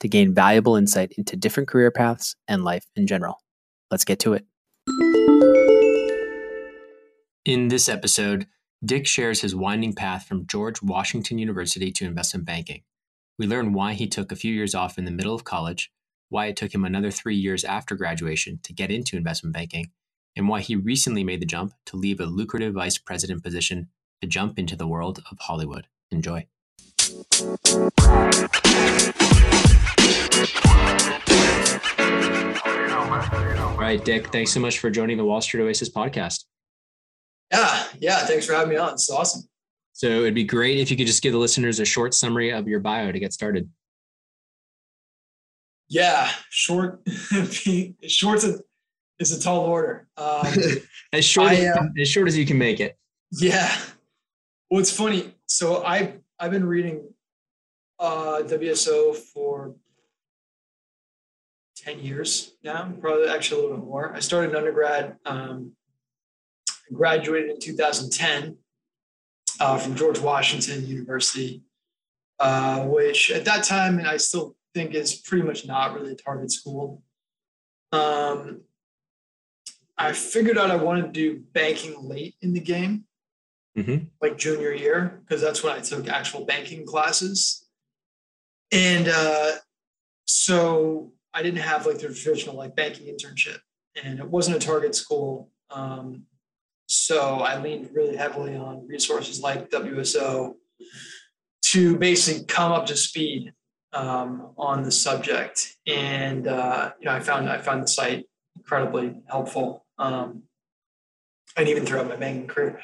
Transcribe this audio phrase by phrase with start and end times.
[0.00, 3.40] to gain valuable insight into different career paths and life in general.
[3.90, 4.46] Let's get to it.
[7.44, 8.46] In this episode,
[8.84, 12.82] Dick shares his winding path from George Washington University to investment banking.
[13.38, 15.92] We learn why he took a few years off in the middle of college,
[16.28, 19.92] why it took him another three years after graduation to get into investment banking,
[20.34, 23.88] and why he recently made the jump to leave a lucrative vice president position
[24.20, 25.86] to jump into the world of Hollywood.
[26.10, 26.46] Enjoy.
[33.76, 36.44] All right, Dick, thanks so much for joining the Wall Street Oasis podcast.
[37.50, 38.18] Yeah, yeah.
[38.26, 38.94] Thanks for having me on.
[38.94, 39.48] It's awesome.
[39.92, 42.68] So it'd be great if you could just give the listeners a short summary of
[42.68, 43.70] your bio to get started.
[45.88, 47.00] Yeah, short.
[48.06, 48.44] short
[49.18, 50.06] is a tall order.
[50.18, 50.46] Um,
[51.14, 52.98] as short I, uh, as short as you can make it.
[53.32, 53.74] Yeah.
[54.70, 55.34] Well, it's funny.
[55.46, 57.08] So I I've been reading
[57.98, 59.74] uh, WSO for
[61.86, 64.12] ten years now, probably actually a little bit more.
[64.14, 65.72] I started an undergrad um,
[66.92, 68.56] graduated in 2010
[69.60, 71.62] uh, from George Washington University,
[72.40, 76.16] uh, which at that time, and I still think is pretty much not really a
[76.16, 77.02] target school.
[77.92, 78.62] Um,
[79.96, 83.04] I figured out I wanted to do banking late in the game,
[83.78, 84.06] mm-hmm.
[84.20, 87.64] like junior year, because that's when I took actual banking classes.
[88.72, 89.52] And uh,
[90.26, 93.58] so I didn't have like the traditional like banking internship,
[94.02, 95.50] and it wasn't a target school.
[95.70, 96.22] Um,
[96.86, 100.54] so I leaned really heavily on resources like WSO
[101.64, 103.52] to basically come up to speed
[103.92, 105.76] um, on the subject.
[105.86, 108.24] And uh, you know, I found I found the site
[108.56, 109.84] incredibly helpful.
[109.98, 110.44] Um,
[111.58, 112.80] and even throughout my banking career.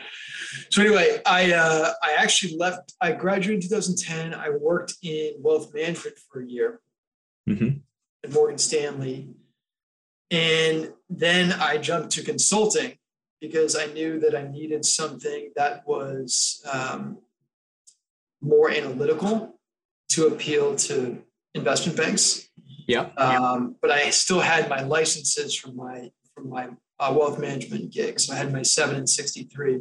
[0.70, 2.92] So anyway, I uh, I actually left.
[3.00, 4.34] I graduated in 2010.
[4.34, 6.80] I worked in wealth management for a year
[7.48, 7.78] mm-hmm.
[8.24, 9.28] At Morgan Stanley,
[10.30, 12.96] and then I jumped to consulting
[13.40, 17.18] because I knew that I needed something that was um,
[18.40, 19.58] more analytical
[20.10, 21.22] to appeal to
[21.54, 22.48] investment banks.
[22.86, 23.10] Yeah.
[23.16, 26.68] Um, but I still had my licenses from my from my
[26.98, 28.20] uh, wealth management gig.
[28.20, 29.80] So I had my seven and sixty three,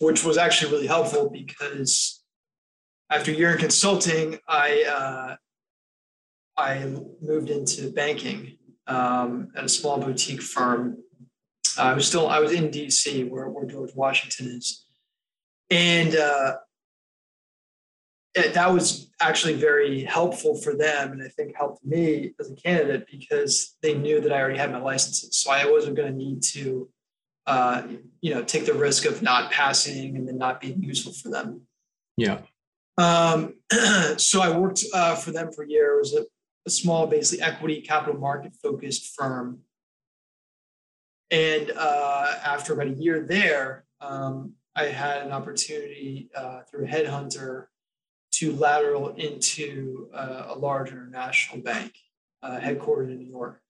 [0.00, 2.22] which was actually really helpful because
[3.10, 5.36] after a year in consulting, I uh,
[6.58, 8.56] I moved into banking
[8.86, 10.98] um, at a small boutique firm
[11.78, 13.24] I was still I was in D.C.
[13.24, 14.84] where where George Washington is,
[15.70, 16.56] and uh,
[18.34, 22.54] it, that was actually very helpful for them, and I think helped me as a
[22.54, 26.16] candidate because they knew that I already had my licenses, so I wasn't going to
[26.16, 26.88] need to,
[27.46, 27.82] uh,
[28.20, 31.62] you know, take the risk of not passing and then not being useful for them.
[32.16, 32.40] Yeah.
[32.98, 33.54] Um,
[34.16, 35.96] so I worked uh, for them for a year.
[35.96, 36.24] It was a,
[36.66, 39.60] a small, basically equity capital market focused firm
[41.30, 46.88] and uh, after about a year there, um, I had an opportunity uh, through a
[46.88, 47.66] headhunter
[48.32, 51.92] to lateral into uh, a large international bank
[52.42, 53.60] uh, headquartered in New York.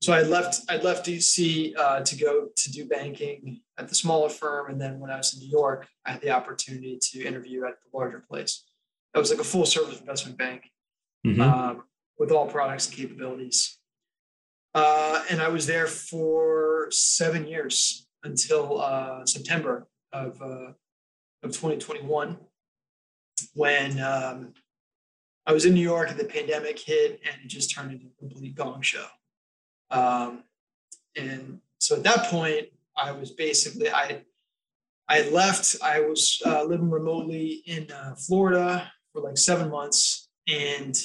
[0.00, 0.62] So I left.
[0.68, 4.98] I left DC uh, to go to do banking at the smaller firm, and then
[4.98, 8.24] when I was in New York, I had the opportunity to interview at the larger
[8.28, 8.64] place.
[9.14, 10.70] That was like a full service investment bank
[11.24, 11.40] mm-hmm.
[11.40, 11.84] um,
[12.18, 13.78] with all products and capabilities.
[14.74, 20.72] Uh, and I was there for seven years until uh, September of, uh,
[21.42, 22.38] of 2021
[23.54, 24.54] when um,
[25.46, 28.18] I was in New York and the pandemic hit and it just turned into a
[28.18, 29.06] complete gong show.
[29.90, 30.44] Um,
[31.16, 34.22] and so at that point, I was basically, I,
[35.08, 40.96] I left, I was uh, living remotely in uh, Florida for like seven months and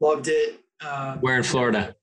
[0.00, 0.60] loved it.
[0.80, 1.94] Uh, Where in Florida?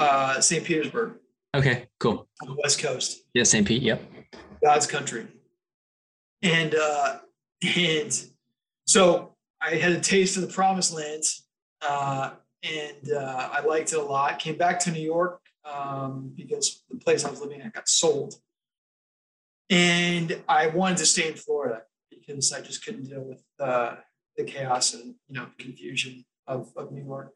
[0.00, 0.64] uh, St.
[0.64, 1.14] Petersburg.
[1.54, 2.28] Okay, cool.
[2.42, 3.22] On the West Coast.
[3.34, 3.66] Yeah, St.
[3.66, 3.82] Pete.
[3.82, 4.02] Yep.
[4.64, 5.26] God's country.
[6.42, 7.18] And uh,
[7.76, 8.26] and
[8.86, 11.24] so I had a taste of the promised land,
[11.82, 12.30] uh,
[12.62, 14.38] and uh, I liked it a lot.
[14.38, 15.40] Came back to New York
[15.70, 18.34] um, because the place I was living at got sold,
[19.68, 23.96] and I wanted to stay in Florida because I just couldn't deal with uh,
[24.36, 27.32] the chaos and you know confusion of, of New York.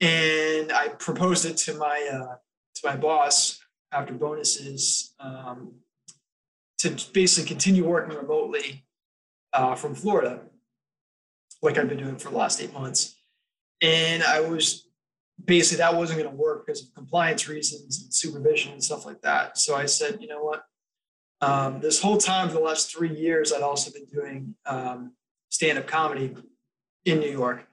[0.00, 2.36] And I proposed it to my uh,
[2.76, 3.58] to my boss
[3.92, 5.74] after bonuses um,
[6.78, 8.84] to basically continue working remotely
[9.52, 10.40] uh, from Florida,
[11.62, 13.16] like I've been doing for the last eight months.
[13.82, 14.88] And I was
[15.44, 19.20] basically that wasn't going to work because of compliance reasons and supervision and stuff like
[19.22, 19.58] that.
[19.58, 20.62] So I said, you know what?
[21.40, 25.12] Um, this whole time for the last three years, I'd also been doing um,
[25.50, 26.36] stand-up comedy
[27.04, 27.66] in New York,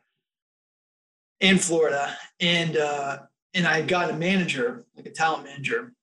[1.40, 3.20] in Florida, and uh,
[3.54, 5.94] and I got a manager, like a talent manager,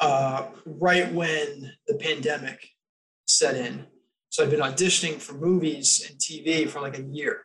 [0.00, 2.66] uh, right when the pandemic
[3.26, 3.86] set in.
[4.30, 7.42] So I've been auditioning for movies and TV for like a year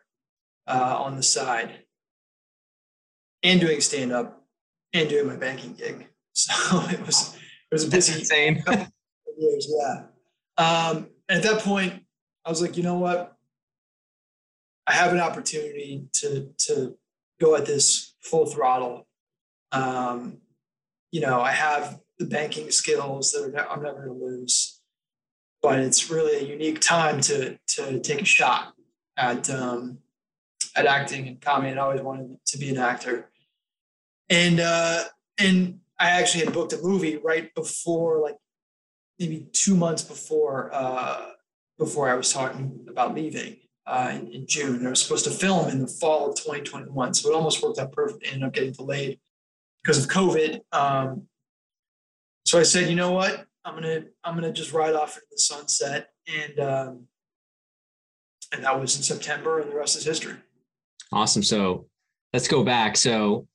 [0.68, 1.84] uh, on the side,
[3.44, 4.44] and doing stand-up,
[4.94, 6.08] and doing my banking gig.
[6.34, 8.64] So it was it was a busy That's insane.
[9.38, 10.04] years, yeah.
[10.58, 11.94] Um, at that point,
[12.46, 13.36] I was like, you know what?
[14.90, 16.98] I have an opportunity to to
[17.40, 19.08] go at this full throttle.
[19.72, 20.40] Um,
[21.12, 24.82] you know, I have the banking skills that are, I'm never going to lose,
[25.62, 28.74] but it's really a unique time to to take a shot
[29.16, 30.00] at um,
[30.76, 31.78] at acting and comedy.
[31.78, 33.30] I always wanted to be an actor,
[34.28, 35.04] and uh,
[35.38, 38.38] and I actually had booked a movie right before, like
[39.20, 41.30] maybe two months before uh,
[41.78, 43.58] before I was talking about leaving
[43.90, 44.86] uh, in, in, June.
[44.86, 47.92] I was supposed to film in the fall of 2021, so it almost worked out
[47.92, 48.24] perfect.
[48.24, 49.20] It ended up getting delayed
[49.84, 50.62] because of COVID.
[50.72, 51.24] Um,
[52.46, 55.40] so I said, you know what, I'm gonna I'm gonna just ride off into the
[55.40, 57.08] sunset, and um,
[58.54, 60.36] and that was in September, and the rest is history.
[61.12, 61.42] Awesome.
[61.44, 61.88] So
[62.32, 62.96] let's go back.
[62.96, 63.48] So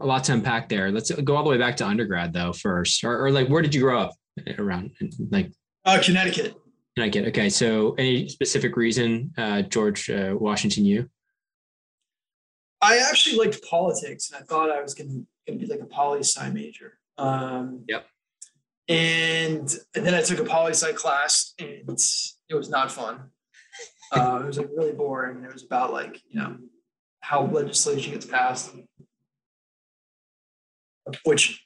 [0.00, 0.90] a lot to unpack there.
[0.90, 3.74] Let's go all the way back to undergrad though first, or, or like where did
[3.74, 4.12] you grow up
[4.58, 4.90] around?
[5.30, 5.50] Like
[5.86, 6.56] uh, Connecticut.
[6.98, 7.28] Connecticut.
[7.28, 7.48] Okay.
[7.48, 11.08] So any specific reason, uh, George uh, Washington you?
[12.80, 16.20] I actually liked politics, and I thought I was going to be like a poli
[16.20, 16.98] sci major.
[17.16, 18.06] Um, yep.
[18.88, 23.20] And, and then I took a poli sci class, and it was not fun.
[24.10, 25.44] Uh, it was like really boring.
[25.44, 26.56] It was about like you know
[27.20, 28.74] how legislation gets passed,
[31.24, 31.62] which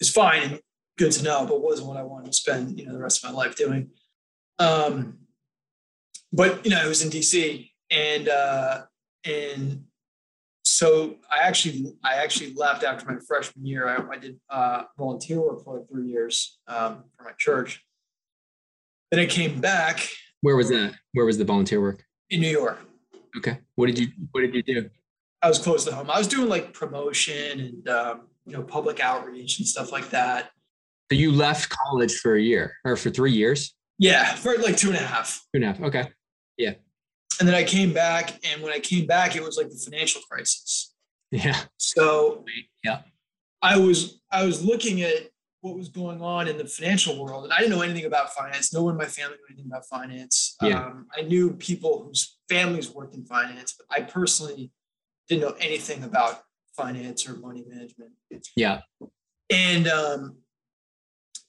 [0.00, 0.60] is fine and
[0.98, 3.30] good to know, but wasn't what I wanted to spend you know the rest of
[3.30, 3.90] my life doing.
[4.62, 5.18] Um,
[6.32, 8.82] but you know, I was in DC, and uh,
[9.24, 9.84] and
[10.64, 13.88] so I actually I actually left after my freshman year.
[13.88, 17.84] I, I did uh, volunteer work for like three years um, for my church.
[19.10, 20.08] Then I came back.
[20.40, 20.94] Where was that?
[21.12, 22.04] Where was the volunteer work?
[22.30, 22.78] In New York.
[23.36, 23.58] Okay.
[23.74, 24.90] What did you What did you do?
[25.42, 26.08] I was close to home.
[26.08, 30.50] I was doing like promotion and um, you know public outreach and stuff like that.
[31.10, 33.74] So you left college for a year or for three years?
[34.02, 35.46] Yeah, for like two and a half.
[35.54, 35.80] Two and a half.
[35.80, 36.08] Okay.
[36.58, 36.74] Yeah.
[37.38, 40.20] And then I came back, and when I came back, it was like the financial
[40.28, 40.92] crisis.
[41.30, 41.56] Yeah.
[41.76, 42.44] So
[42.82, 43.02] yeah,
[43.62, 47.52] I was I was looking at what was going on in the financial world, and
[47.52, 48.74] I didn't know anything about finance.
[48.74, 50.56] No one in my family knew anything about finance.
[50.60, 50.84] Yeah.
[50.84, 54.72] Um, I knew people whose families worked in finance, but I personally
[55.28, 56.42] didn't know anything about
[56.76, 58.10] finance or money management.
[58.56, 58.80] Yeah.
[59.48, 60.38] And um,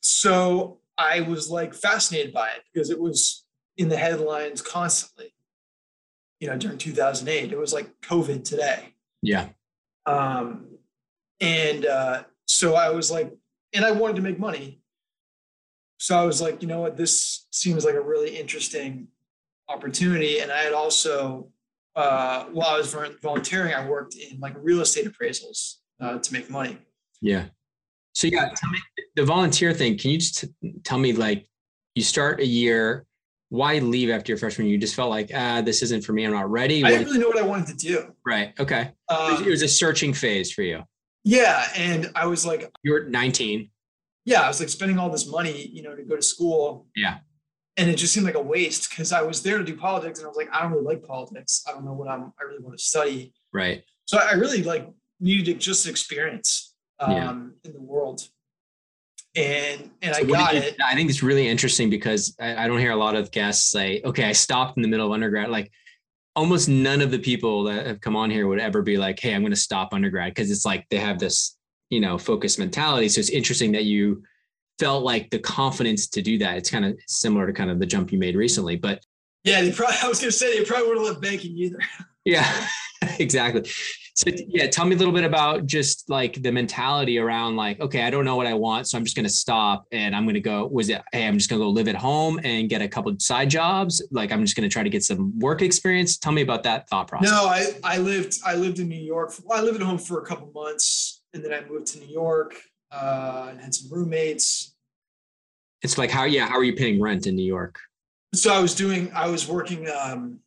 [0.02, 3.46] so I was like fascinated by it because it was
[3.78, 5.34] in the headlines constantly.
[6.40, 8.94] You know, during 2008, it was like COVID today.
[9.22, 9.50] Yeah.
[10.06, 10.68] Um,
[11.40, 13.32] and uh, so I was like,
[13.74, 14.82] and I wanted to make money.
[15.98, 19.08] So I was like, you know what, this seems like a really interesting
[19.70, 20.40] opportunity.
[20.40, 21.50] And I had also,
[21.96, 26.50] uh, while I was volunteering, I worked in like real estate appraisals uh, to make
[26.50, 26.78] money.
[27.22, 27.46] Yeah.
[28.14, 28.80] So yeah, tell me
[29.16, 29.98] the volunteer thing.
[29.98, 30.46] Can you just
[30.84, 31.48] tell me like
[31.96, 33.06] you start a year,
[33.50, 34.74] why leave after your freshman year?
[34.74, 36.26] You just felt like ah, this isn't for me.
[36.26, 36.84] I'm not ready.
[36.84, 38.16] I didn't really know what I wanted to do.
[38.26, 38.54] Right.
[38.60, 38.92] Okay.
[39.10, 40.84] Um, it was a searching phase for you.
[41.24, 43.70] Yeah, and I was like, you were 19.
[44.26, 46.88] Yeah, I was like spending all this money, you know, to go to school.
[46.96, 47.20] Yeah.
[47.78, 50.26] And it just seemed like a waste because I was there to do politics, and
[50.26, 51.64] I was like, I don't really like politics.
[51.68, 52.34] I don't know what I'm.
[52.40, 53.34] I really want to study.
[53.52, 53.84] Right.
[54.06, 54.88] So I really like
[55.20, 57.32] needed to just experience um, yeah.
[57.70, 58.22] in the world.
[59.36, 60.78] And and so I got you, it.
[60.84, 64.02] I think it's really interesting because I, I don't hear a lot of guests say,
[64.06, 65.72] "Okay, I stopped in the middle of undergrad." Like
[66.36, 69.34] almost none of the people that have come on here would ever be like, "Hey,
[69.34, 71.58] I'm going to stop undergrad," because it's like they have this
[71.90, 73.10] you know focused mentality.
[73.10, 74.24] So it's interesting that you
[74.80, 76.58] felt like the confidence to do that?
[76.58, 79.04] It's kind of similar to kind of the jump you made recently, but
[79.44, 81.80] yeah, they probably, I was going to say they probably wouldn't let banking either.
[82.26, 82.68] Yeah,
[83.20, 83.70] exactly.
[84.16, 88.04] So yeah, tell me a little bit about just like the mentality around like, okay,
[88.04, 90.36] I don't know what I want, so I'm just going to stop and I'm going
[90.36, 90.68] to go.
[90.68, 93.12] Was it, hey, I'm just going to go live at home and get a couple
[93.18, 94.06] side jobs?
[94.12, 96.18] Like I'm just going to try to get some work experience.
[96.18, 97.32] Tell me about that thought process.
[97.32, 99.34] No, I I lived I lived in New York.
[99.44, 102.14] Well, I lived at home for a couple months, and then I moved to New
[102.14, 102.56] York
[102.92, 104.76] uh, and had some roommates.
[105.82, 107.80] It's like how yeah, how are you paying rent in New York?
[108.36, 109.90] So I was doing I was working.
[109.90, 110.40] Um,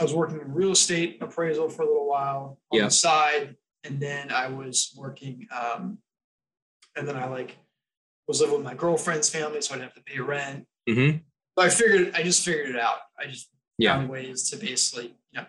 [0.00, 2.84] I was working in real estate appraisal for a little while on Yeah.
[2.86, 5.98] the side, and then I was working, um,
[6.96, 7.56] and then I like
[8.28, 10.66] was living with my girlfriend's family, so I didn't have to pay rent.
[10.88, 11.18] Mm-hmm.
[11.54, 12.98] But I figured, I just figured it out.
[13.18, 13.48] I just
[13.78, 13.94] Yeah.
[13.96, 15.46] found ways to basically, you know,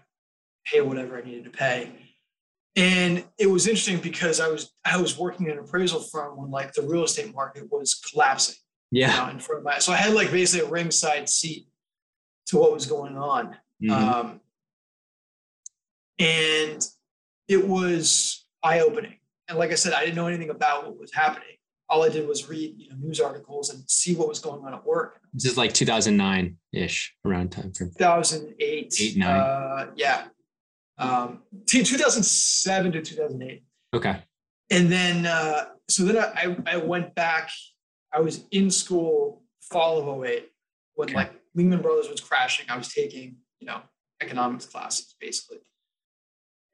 [0.66, 1.92] pay whatever I needed to pay.
[2.76, 6.52] And it was interesting because I was I was working in an appraisal firm when
[6.52, 8.56] like the real estate market was collapsing
[8.92, 9.12] Yeah.
[9.12, 11.68] you know, in front of my so I had like basically a ringside seat
[12.48, 13.58] to what was going on.
[13.84, 13.92] Mhm.
[13.92, 14.42] Um,
[16.20, 16.86] and
[17.48, 19.16] it was eye opening.
[19.48, 21.48] And like I said, I didn't know anything about what was happening.
[21.90, 24.74] All I did was read you know, news articles and see what was going on
[24.74, 25.22] at work.
[25.34, 27.92] this is like 2009 ish around time frame.
[27.98, 28.94] 2008.
[29.00, 29.40] Eight, nine.
[29.40, 30.28] Uh, yeah.
[30.98, 33.64] Um, t- 2007 to 2008.
[33.94, 34.22] Okay.
[34.70, 37.52] And then, uh, so then I, I went back.
[38.14, 40.50] I was in school fall of 08
[40.96, 41.16] when Okay.
[41.16, 42.66] like Lehman Brothers was crashing.
[42.70, 43.82] I was taking, you know,
[44.22, 45.60] economics classes basically.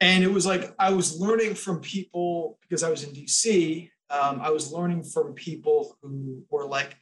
[0.01, 3.89] And it was like I was learning from people because I was in DC.
[4.09, 6.97] Um, I was learning from people who were like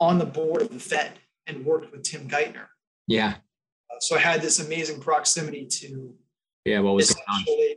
[0.00, 1.12] on the board of the Fed
[1.46, 2.66] and worked with Tim Geithner.
[3.06, 3.34] Yeah.
[3.90, 6.14] Uh, so I had this amazing proximity to
[6.64, 6.80] Yeah.
[6.80, 7.74] What was going on?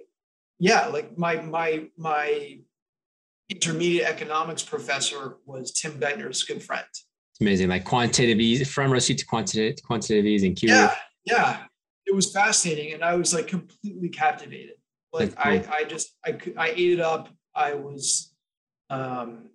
[0.59, 2.59] yeah, like my my my
[3.49, 6.85] intermediate economics professor was Tim Geithner's good friend.
[7.31, 7.69] It's amazing.
[7.69, 10.67] Like quantitative ease, row seat to quantitative, quantitative ease and QE.
[10.67, 10.93] Yeah,
[11.25, 11.63] yeah,
[12.05, 14.75] it was fascinating, and I was like completely captivated.
[15.13, 15.75] Like That's I.
[15.77, 17.29] I just I could I ate it up.
[17.55, 18.33] I was,
[18.89, 19.49] um,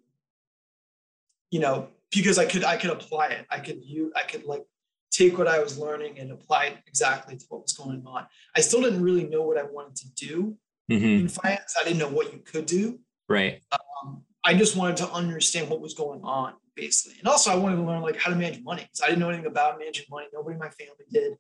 [1.51, 3.47] you know, because I could I could apply it.
[3.51, 4.65] I could you I could like
[5.11, 8.27] take what I was learning and apply it exactly to what was going on.
[8.55, 10.59] I still didn't really know what I wanted to do
[10.91, 11.21] Mhm.
[11.21, 11.75] in finance.
[11.81, 13.01] I didn't know what you could do.
[13.29, 13.63] Right.
[13.73, 17.19] Um, I just wanted to understand what was going on, basically.
[17.19, 19.29] And also, I wanted to learn like how to manage money because I didn't know
[19.29, 20.27] anything about managing money.
[20.33, 21.33] Nobody in my family did.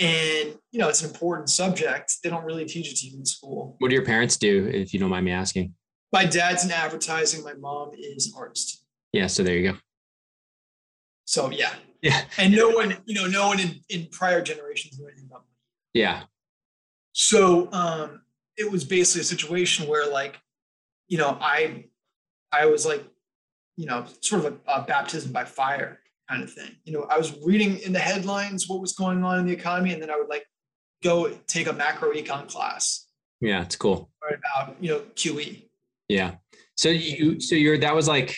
[0.00, 2.14] And you know, it's an important subject.
[2.24, 3.76] They don't really teach it to you in school.
[3.78, 5.74] What do your parents do, if you don't mind me asking?
[6.10, 7.44] My dad's in advertising.
[7.44, 8.82] My mom is an artist.
[9.12, 9.26] Yeah.
[9.26, 9.78] So there you go.
[11.26, 12.22] So yeah, Yeah.
[12.38, 15.46] and no one, you know, no one in, in prior generations knew anything about money.
[15.92, 16.22] Yeah.
[17.12, 18.22] So um,
[18.56, 20.38] it was basically a situation where, like,
[21.10, 21.84] you know, I,
[22.52, 23.04] I was like,
[23.76, 25.98] you know, sort of a, a baptism by fire
[26.28, 26.70] kind of thing.
[26.84, 29.92] You know, I was reading in the headlines what was going on in the economy,
[29.92, 30.46] and then I would like
[31.02, 33.06] go take a macro econ class
[33.40, 33.62] Yeah.
[33.62, 34.10] It's cool.
[34.22, 35.00] about you know.
[35.16, 35.68] QE.
[36.08, 36.36] Yeah.
[36.76, 38.36] So you, so you're, that was like,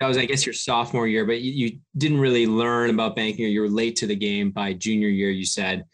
[0.00, 3.46] that was, I guess, your sophomore year, but you, you didn't really learn about banking
[3.46, 5.84] or you were late to the game by junior year, you said.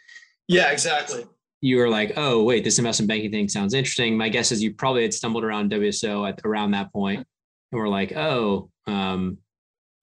[0.48, 1.24] Yeah, exactly.
[1.64, 4.16] You were like, oh, wait, this investment banking thing sounds interesting.
[4.16, 7.88] My guess is you probably had stumbled around WSO at around that point and we're
[7.88, 9.38] like, oh, um,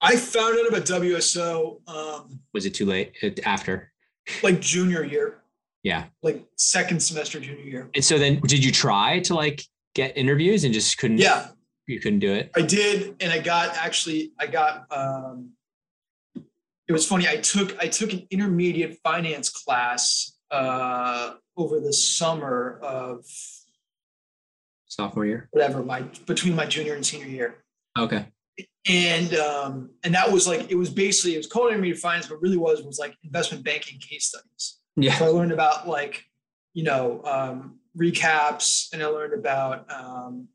[0.02, 3.14] I found out about WSO um, was it too late
[3.46, 3.92] after?
[4.44, 5.42] like junior year,
[5.84, 6.06] Yeah.
[6.24, 7.90] like second semester junior year.
[7.94, 9.62] And so then did you try to like
[9.96, 11.48] get interviews and just couldn't, Yeah,
[11.88, 12.52] you couldn't do it?
[12.56, 15.50] I did, and I got actually I got um
[16.88, 17.28] it was funny.
[17.28, 23.26] I took I took an intermediate finance class uh over the summer of
[24.86, 25.48] Sophomore year?
[25.52, 27.64] whatever my between my junior and senior year.
[27.98, 28.28] Okay.
[28.88, 32.42] And um and that was like it was basically it was called intermediate finance, but
[32.42, 34.80] really was was like investment banking case studies.
[34.96, 35.18] Yeah.
[35.18, 36.26] So I learned about like,
[36.74, 40.48] you know, um, recaps and I learned about um,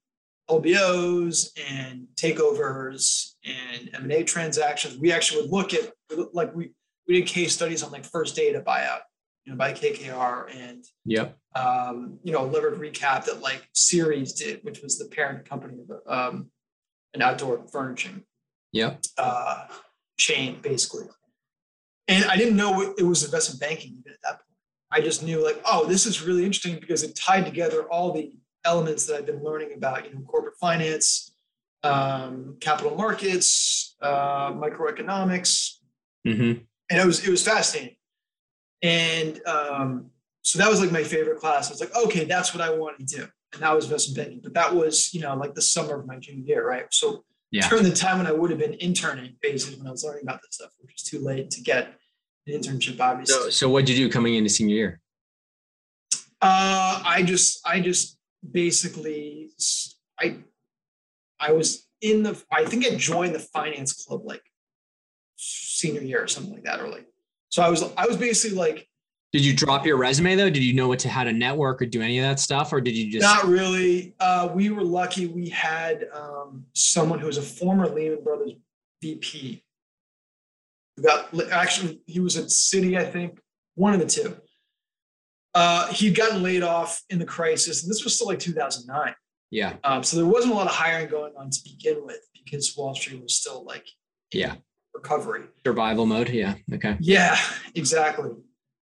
[0.50, 4.98] LBOs and takeovers and M&A transactions.
[4.98, 5.92] We actually would look at,
[6.32, 6.72] like we,
[7.08, 9.00] we did case studies on like first data buyout,
[9.44, 11.36] you know, by KKR and, Yep.
[11.54, 16.00] um, you know, levered recap that like Series did, which was the parent company of
[16.06, 16.50] um,
[17.12, 18.22] an outdoor furnishing
[18.72, 19.02] Yep.
[19.18, 19.66] uh,
[20.18, 21.06] chain, basically.
[22.08, 24.40] And I didn't know it was investment banking even at that point.
[24.90, 28.32] I just knew like, oh, this is really interesting because it tied together all the
[28.64, 31.34] elements that I've been learning about, you know, corporate finance,
[31.82, 35.72] um, capital markets, uh, microeconomics,
[36.26, 36.62] Mm-hmm.
[36.90, 37.96] and it was it was fascinating.
[38.84, 40.10] And um,
[40.42, 41.68] so that was like my favorite class.
[41.68, 44.40] I was like, okay, that's what I want to do, and that was investment banking.
[44.44, 46.84] But that was you know like the summer of my junior year, right?
[46.90, 47.24] So
[47.54, 47.68] yeah.
[47.68, 50.40] during the time when I would have been interning, basically when I was learning about
[50.42, 51.94] this stuff, which was too late to get
[52.46, 53.34] an internship, obviously.
[53.34, 55.00] So, so what did you do coming into senior year?
[56.42, 59.50] Uh, I just, I just basically,
[60.20, 60.38] I,
[61.40, 64.42] I was in the, I think I joined the finance club like
[65.36, 67.06] senior year or something like that, or like,
[67.54, 68.88] so I was, I was basically like,
[69.32, 70.50] did you drop your resume though?
[70.50, 72.80] Did you know what to how to network or do any of that stuff, or
[72.80, 74.16] did you just not really?
[74.18, 75.28] Uh, we were lucky.
[75.28, 78.54] We had um, someone who was a former Lehman Brothers
[79.00, 79.62] VP.
[81.00, 83.38] Got actually he was at Citi, I think,
[83.76, 84.36] one of the two.
[85.54, 89.14] Uh, he'd gotten laid off in the crisis, and this was still like 2009.
[89.52, 89.74] Yeah.
[89.84, 92.96] Um, so there wasn't a lot of hiring going on to begin with because Wall
[92.96, 93.86] Street was still like
[94.32, 94.56] yeah
[94.94, 96.28] recovery survival mode.
[96.28, 96.54] Yeah.
[96.72, 96.96] Okay.
[97.00, 97.36] Yeah,
[97.74, 98.30] exactly.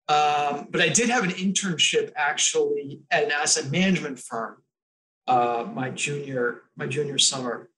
[0.09, 4.63] Um, but I did have an internship actually at an asset management firm
[5.27, 7.71] uh, my junior my junior summer,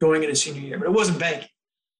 [0.00, 1.48] going into senior year, but it wasn't banking.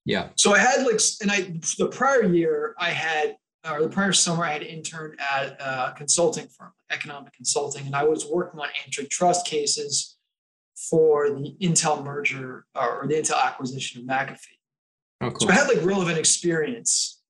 [0.04, 0.28] Yeah.
[0.36, 3.36] So I had like, and I the prior year I had,
[3.70, 8.04] or the prior summer I had interned at a consulting firm, economic consulting, and I
[8.04, 10.16] was working on antitrust cases
[10.88, 14.56] for the Intel merger or the Intel acquisition of McAfee.
[15.20, 15.48] Oh, cool.
[15.48, 17.20] So I had like relevant experience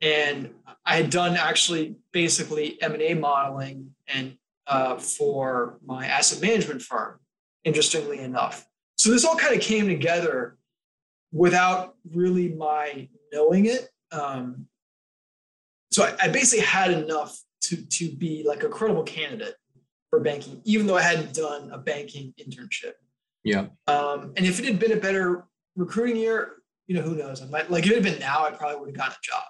[0.00, 0.50] and
[0.84, 6.82] I had done actually basically M and A modeling and uh, for my asset management
[6.82, 7.18] firm.
[7.64, 8.66] Interestingly enough,
[8.96, 10.56] so this all kind of came together
[11.32, 13.88] without really my knowing it.
[14.12, 14.66] Um,
[15.90, 19.56] so I, I basically had enough to to be like a credible candidate
[20.08, 22.92] for banking, even though I hadn't done a banking internship.
[23.44, 23.66] Yeah.
[23.86, 26.56] Um, and if it had been a better recruiting year,
[26.90, 27.40] you know, who knows?
[27.40, 29.44] I might like if it had been now, I probably would have gotten a job.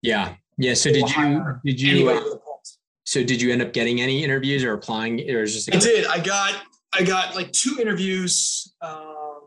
[0.00, 0.36] Yeah.
[0.58, 0.74] Yeah.
[0.74, 2.22] So did you did you uh,
[3.02, 6.06] so did you end up getting any interviews or applying or was just I did.
[6.06, 6.54] I got
[6.94, 9.40] I got like two interviews um,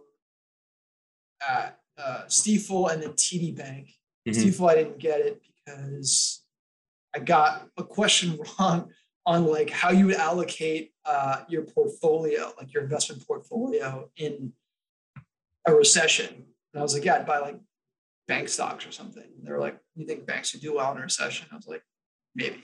[1.50, 3.92] at uh, Stifel and then TD Bank.
[4.28, 4.42] Mm-hmm.
[4.42, 6.44] Stifel, I didn't get it because
[7.16, 8.90] I got a question wrong
[9.26, 14.52] on like how you would allocate uh, your portfolio, like your investment portfolio in
[15.66, 16.47] a recession.
[16.74, 17.60] And I was like, yeah, I'd buy like
[18.28, 19.24] bank stocks or something.
[19.24, 21.48] And they were like, you think banks would do well in a recession?
[21.52, 21.84] I was like,
[22.36, 22.64] maybe.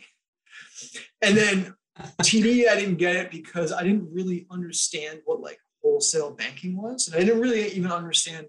[1.22, 1.74] And then
[2.22, 7.08] TD, I didn't get it because I didn't really understand what like wholesale banking was.
[7.08, 8.48] And I didn't really even understand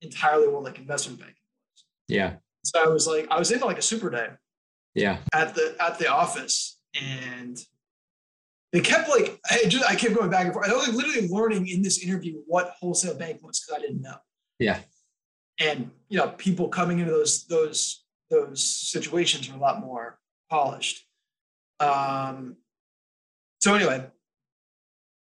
[0.00, 1.84] entirely what like investment banking was.
[2.08, 2.34] Yeah.
[2.64, 4.28] So I was like, I was in like a super day.
[4.94, 5.18] Yeah.
[5.32, 6.78] At the at the office.
[7.00, 7.58] And
[8.72, 10.68] they kept like I just I kept going back and forth.
[10.68, 14.02] I was like literally learning in this interview what wholesale bank was because I didn't
[14.02, 14.16] know.
[14.58, 14.78] Yeah
[15.60, 20.18] and you know people coming into those those those situations are a lot more
[20.50, 21.06] polished
[21.80, 22.56] um
[23.60, 24.06] so anyway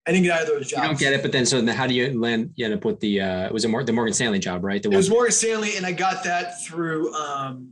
[0.05, 0.81] I didn't get either of those jobs.
[0.81, 2.51] You don't get it, but then so then how do you land?
[2.55, 4.83] You end up with the uh, it was a more the Morgan Stanley job, right?
[4.83, 7.71] The it was Morgan Stanley, and I got that through um,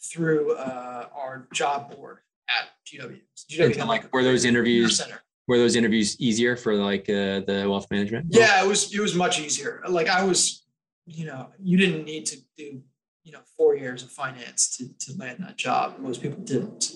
[0.00, 3.20] through uh, our job board at GW.
[3.50, 5.02] GW like were those interviews
[5.48, 8.26] were those interviews easier for like uh, the wealth management?
[8.30, 8.94] Yeah, it was.
[8.94, 9.82] It was much easier.
[9.88, 10.64] Like I was
[11.08, 12.82] you know, you didn't need to do,
[13.24, 15.98] you know, four years of finance to, to land that job.
[15.98, 16.92] Most people didn't.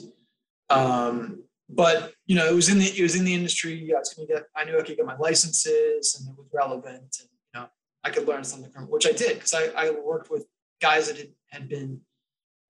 [0.71, 3.91] Um, but you know, it was in the it was in the industry.
[3.95, 4.45] I was gonna get.
[4.57, 7.67] I knew I could get my licenses, and it was relevant, and you know,
[8.05, 10.47] I could learn something from which I did because I, I worked with
[10.81, 12.01] guys that had, had been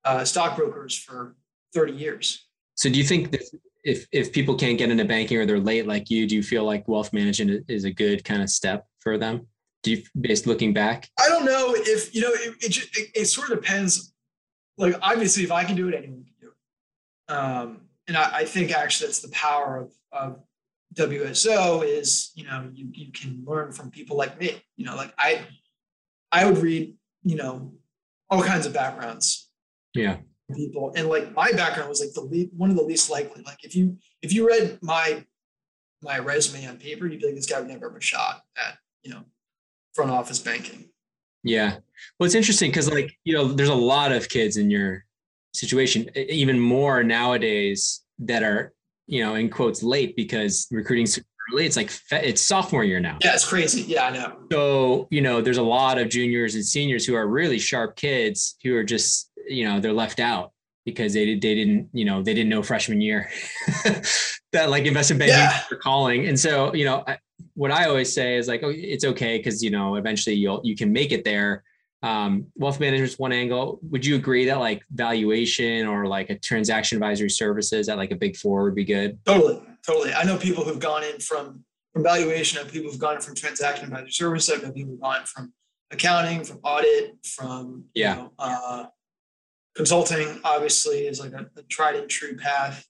[0.05, 1.37] uh, stockbrokers for
[1.75, 2.47] thirty years.
[2.75, 3.43] So, do you think that
[3.83, 6.65] if if people can't get into banking or they're late like you, do you feel
[6.65, 9.49] like wealth management is a good kind of step for them?
[9.83, 11.09] Do you based looking back?
[11.19, 14.13] I don't know if you know it, it, it, it, sort of depends.
[14.79, 17.33] Like obviously if i can do it anyone can do it.
[17.33, 20.41] Um, and I, I, think actually that's the power of, of
[20.95, 24.63] wso is you know you, you can learn from people like me.
[24.77, 25.43] You know like i
[26.31, 27.73] i would read you know
[28.31, 29.51] all kinds of backgrounds.
[29.95, 30.19] Yeah.
[30.55, 33.43] People and like my background was like the lead, one of the least likely.
[33.43, 35.25] Like if you if you read my
[36.03, 38.77] my resume on paper you'd be like this guy would never have a shot at
[39.03, 39.25] you know
[39.95, 40.89] front office banking.
[41.45, 41.77] Yeah.
[42.19, 45.05] Well, it's interesting because, like, you know, there's a lot of kids in your
[45.55, 48.73] situation, even more nowadays that are,
[49.07, 51.07] you know, in quotes late because recruiting
[51.53, 51.67] early.
[51.67, 53.19] It's like it's sophomore year now.
[53.23, 53.83] Yeah, it's crazy.
[53.83, 54.37] Yeah, I know.
[54.51, 58.57] So, you know, there's a lot of juniors and seniors who are really sharp kids
[58.63, 60.53] who are just, you know, they're left out
[60.85, 63.31] because they they didn't, you know, they didn't know freshman year
[64.53, 65.63] that like investment banking yeah.
[65.71, 66.27] are calling.
[66.27, 67.05] And so, you know,
[67.55, 70.77] what I always say is like, oh, it's okay because you know eventually you'll you
[70.77, 71.65] can make it there.
[72.03, 73.79] Um, wealth management is one angle.
[73.91, 78.17] Would you agree that like valuation or like a transaction advisory services at like a
[78.17, 79.19] big four would be good?
[79.25, 80.13] Totally, totally.
[80.13, 82.59] I know people who've gone in from from valuation.
[82.59, 84.59] I know people who've gone in from transaction advisory services.
[84.59, 85.53] I know people who've gone in from
[85.93, 88.17] accounting, from audit, from yeah.
[88.17, 88.87] You know, uh,
[89.77, 90.41] consulting.
[90.45, 92.85] Obviously, is like a, a tried and true path.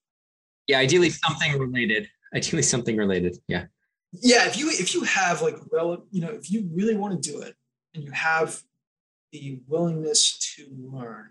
[0.67, 2.09] Yeah, ideally something related.
[2.35, 3.37] Ideally something related.
[3.47, 3.67] Yeah.
[4.13, 7.31] Yeah, if you if you have like well, you know, if you really want to
[7.31, 7.55] do it
[7.95, 8.63] and you have
[9.33, 11.31] the willingness to learn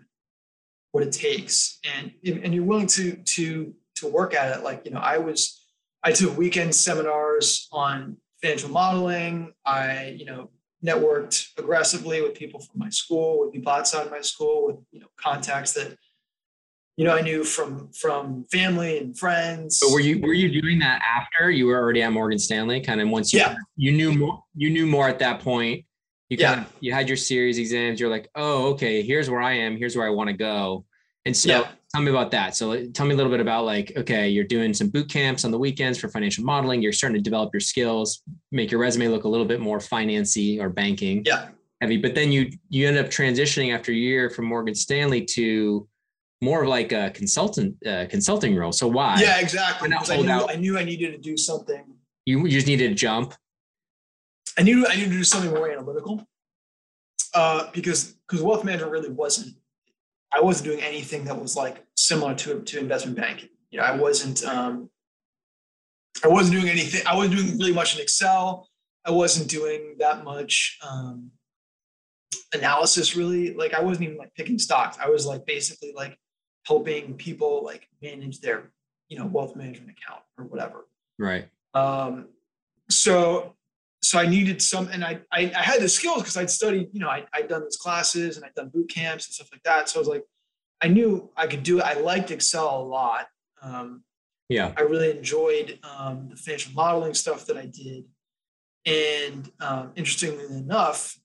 [0.90, 4.90] what it takes and and you're willing to to to work at it like you
[4.90, 5.64] know i was
[6.02, 9.52] i took weekend seminars on financial modeling.
[9.64, 10.50] I you know
[10.84, 15.06] networked aggressively with people from my school with people outside my school with you know
[15.16, 15.96] contacts that
[16.96, 20.78] you know i knew from from family and friends but were you were you doing
[20.78, 23.54] that after you were already at morgan stanley kind of once you yeah.
[23.76, 25.84] you knew more you knew more at that point
[26.28, 26.64] you kind yeah.
[26.64, 29.96] of you had your series exams you're like oh okay here's where i am here's
[29.96, 30.84] where i want to go
[31.24, 31.68] and so yeah.
[31.94, 34.74] tell me about that so tell me a little bit about like okay you're doing
[34.74, 38.22] some boot camps on the weekends for financial modeling you're starting to develop your skills
[38.50, 41.48] make your resume look a little bit more financy or banking yeah
[41.80, 45.86] heavy but then you you end up transitioning after a year from morgan stanley to
[46.42, 50.56] more of like a consultant uh, consulting role so why yeah exactly I knew, I
[50.56, 51.84] knew i needed to do something
[52.26, 53.34] you just needed to jump
[54.58, 56.26] I knew I needed to do something more analytical
[57.34, 59.56] uh, because because wealth management really wasn't.
[60.34, 63.50] I wasn't doing anything that was like similar to to investment banking.
[63.70, 64.44] You know, I wasn't.
[64.44, 64.90] Um,
[66.24, 67.06] I wasn't doing anything.
[67.06, 68.68] I wasn't doing really much in Excel.
[69.04, 71.30] I wasn't doing that much um,
[72.54, 73.16] analysis.
[73.16, 74.98] Really, like I wasn't even like picking stocks.
[75.02, 76.18] I was like basically like
[76.64, 78.70] helping people like manage their
[79.08, 80.86] you know wealth management account or whatever.
[81.18, 81.48] Right.
[81.74, 82.28] Um,
[82.88, 83.54] so
[84.02, 87.00] so I needed some, and I I, I had the skills because I'd studied, you
[87.00, 89.88] know, I, I'd done these classes and I'd done boot camps and stuff like that.
[89.88, 90.24] So I was like,
[90.80, 91.84] I knew I could do it.
[91.84, 93.28] I liked Excel a lot.
[93.62, 94.02] Um,
[94.48, 98.04] yeah, I really enjoyed um, the financial modeling stuff that I did,
[98.86, 101.18] and um, interestingly enough,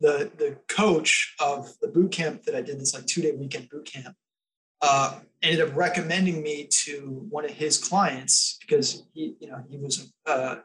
[0.00, 3.70] the the coach of the boot camp that I did this like two day weekend
[3.70, 4.16] boot camp
[4.82, 9.78] uh, ended up recommending me to one of his clients because he you know he
[9.78, 10.56] was uh,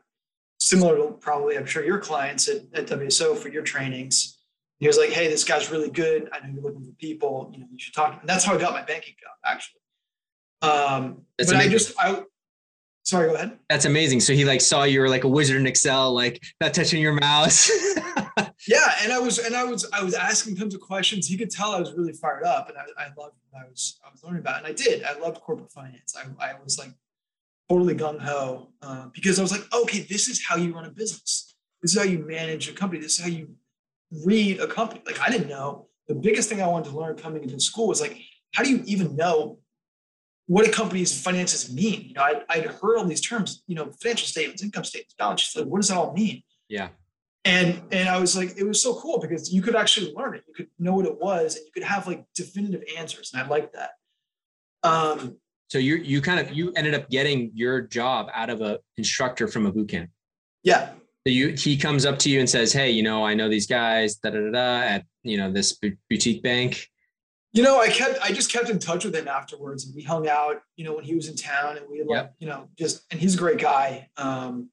[0.60, 4.38] similar to probably, I'm sure your clients at, at WSO for your trainings.
[4.80, 6.30] He was like, hey, this guy's really good.
[6.32, 7.50] I know you're looking for people.
[7.52, 8.20] You know, you should talk.
[8.20, 9.82] And that's how I got my banking job, actually.
[10.62, 11.58] Um, but amazing.
[11.58, 12.24] I just, I,
[13.08, 13.58] sorry, go ahead.
[13.70, 14.20] That's amazing.
[14.20, 17.14] So he like saw you were like a wizard in Excel, like not touching your
[17.14, 17.70] mouse.
[18.68, 18.96] yeah.
[19.02, 21.26] And I was, and I was, I was asking tons of questions.
[21.26, 24.00] He could tell I was really fired up and I, I loved what I was,
[24.06, 24.58] I was learning about.
[24.58, 26.16] And I did, I loved corporate finance.
[26.18, 26.92] I, I was like
[27.70, 30.90] totally gung ho uh, because I was like, okay, this is how you run a
[30.90, 31.56] business.
[31.82, 33.02] This is how you manage a company.
[33.02, 33.56] This is how you
[34.26, 35.02] read a company.
[35.06, 35.88] Like I didn't know.
[36.10, 38.18] The biggest thing I wanted to learn coming into school was like,
[38.54, 39.60] how do you even know
[40.48, 42.06] what a company's finances mean?
[42.08, 45.42] You know, I'd, I'd heard all these terms, you know, financial statements, income statements, balance
[45.42, 45.56] sheets.
[45.56, 46.42] Like, what does that all mean?
[46.70, 46.90] Yeah.
[47.46, 50.44] And and I was like, it was so cool because you could actually learn it.
[50.48, 53.32] You could know what it was, and you could have like definitive answers.
[53.34, 53.92] And I like that.
[54.84, 55.38] Um,
[55.70, 59.48] so you you kind of you ended up getting your job out of a instructor
[59.48, 60.10] from a boot camp.
[60.64, 60.90] Yeah.
[61.26, 63.68] So you he comes up to you and says, "Hey, you know, I know these
[63.68, 65.78] guys da da da, da at you know this
[66.10, 66.90] boutique bank."
[67.58, 70.28] You know, I kept I just kept in touch with him afterwards, and we hung
[70.28, 70.62] out.
[70.76, 72.36] You know, when he was in town, and we like yep.
[72.40, 74.10] you know just and he's a great guy.
[74.16, 74.70] Um,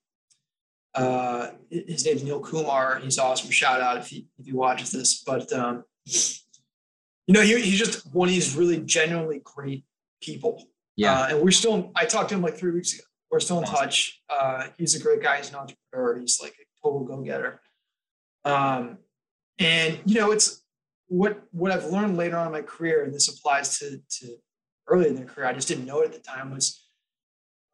[0.94, 2.98] uh, his name's Neil Kumar.
[2.98, 3.50] He's awesome.
[3.50, 5.22] Shout out if he if he watches this.
[5.24, 5.84] But um,
[7.26, 9.84] you know, he, he's just one of these really genuinely great
[10.22, 10.68] people.
[10.96, 11.20] Yeah.
[11.20, 13.04] Uh, and we're still, I talked to him like three weeks ago.
[13.30, 14.22] We're still in touch.
[14.28, 15.38] Uh, he's a great guy.
[15.38, 16.18] He's an entrepreneur.
[16.20, 17.60] He's like a total go getter.
[18.44, 18.98] Um,
[19.58, 20.62] and, you know, it's
[21.08, 24.36] what, what I've learned later on in my career, and this applies to, to
[24.88, 26.86] early in their career, I just didn't know it at the time was,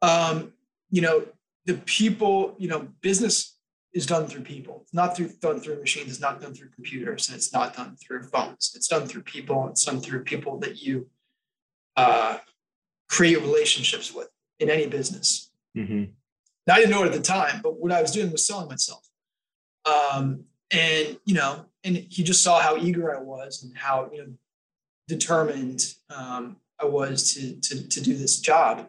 [0.01, 0.53] um,
[0.89, 1.25] you know,
[1.65, 3.57] the people, you know, business
[3.93, 4.81] is done through people.
[4.83, 6.09] It's not through done through machines.
[6.09, 8.71] It's not done through computers, and it's not done through phones.
[8.75, 9.67] It's done through people.
[9.69, 11.09] It's done through people that you
[11.97, 12.37] uh,
[13.09, 15.51] create relationships with in any business.
[15.77, 16.11] Mm-hmm.
[16.67, 18.69] Now, I didn't know it at the time, but what I was doing was selling
[18.69, 19.05] myself.
[19.85, 24.19] Um, and you know, and he just saw how eager I was and how you
[24.19, 24.33] know
[25.07, 28.87] determined um, I was to, to to do this job.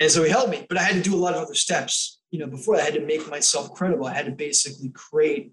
[0.00, 2.20] And so he helped me, but I had to do a lot of other steps.
[2.30, 4.06] You know, before I had to make myself credible.
[4.06, 5.52] I had to basically create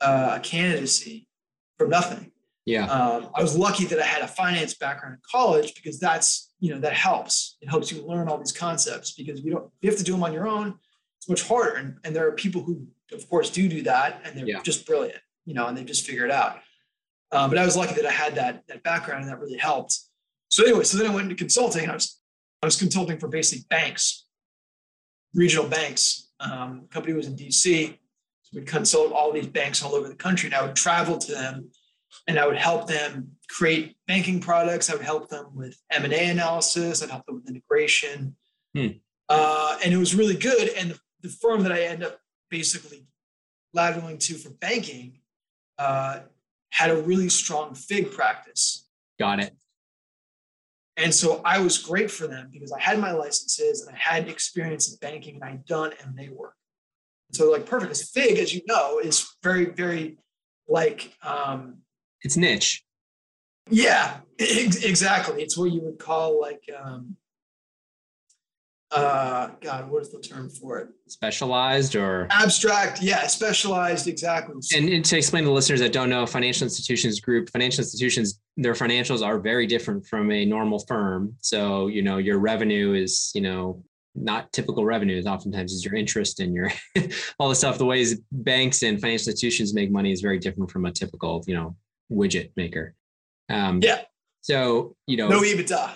[0.00, 1.26] uh, a candidacy
[1.78, 2.30] from nothing.
[2.66, 2.86] Yeah.
[2.86, 6.72] Um, I was lucky that I had a finance background in college because that's, you
[6.72, 7.56] know, that helps.
[7.60, 10.22] It helps you learn all these concepts because you don't, you have to do them
[10.22, 10.74] on your own.
[11.18, 11.76] It's much harder.
[11.76, 14.62] And, and there are people who, of course, do do that and they're yeah.
[14.62, 16.60] just brilliant, you know, and they just figure it out.
[17.32, 19.98] Um, but I was lucky that I had that, that background and that really helped.
[20.48, 21.90] So anyway, so then I went into consulting.
[21.90, 22.20] I was,
[22.62, 24.26] I was consulting for basically banks,
[25.34, 26.30] regional banks.
[26.38, 27.98] Um, company was in DC.
[28.42, 31.32] So we'd consult all these banks all over the country, and I would travel to
[31.32, 31.70] them,
[32.28, 34.88] and I would help them create banking products.
[34.88, 37.02] I would help them with M and A analysis.
[37.02, 38.36] I'd help them with integration,
[38.72, 38.86] Hmm.
[39.28, 40.68] uh, and it was really good.
[40.76, 43.08] And the, the firm that I end up basically
[43.76, 45.19] lateraling to for banking
[45.80, 46.20] uh,
[46.70, 48.86] had a really strong fig practice.
[49.18, 49.54] Got it.
[50.96, 54.28] And so I was great for them because I had my licenses and I had
[54.28, 56.54] experience in banking and I'd done M&A work.
[57.32, 57.90] So like perfect.
[57.90, 60.18] Because FIG, as you know, is very, very
[60.68, 61.78] like um,
[62.22, 62.84] It's niche.
[63.70, 65.42] yeah, ex- exactly.
[65.42, 67.16] It's what you would call like um,
[68.92, 70.88] uh, God, what is the term for it?
[71.06, 74.56] Specialized or Abstract, yeah, specialized, exactly.
[74.76, 78.74] and, and to explain to listeners that don't know financial institutions group financial institutions their
[78.74, 83.40] financials are very different from a normal firm so you know your revenue is you
[83.40, 83.82] know
[84.14, 86.70] not typical revenues oftentimes is your interest and your
[87.38, 90.84] all the stuff the ways banks and financial institutions make money is very different from
[90.84, 91.76] a typical you know
[92.12, 92.94] widget maker
[93.50, 94.02] um Yeah.
[94.40, 95.90] so you know no EBITDA.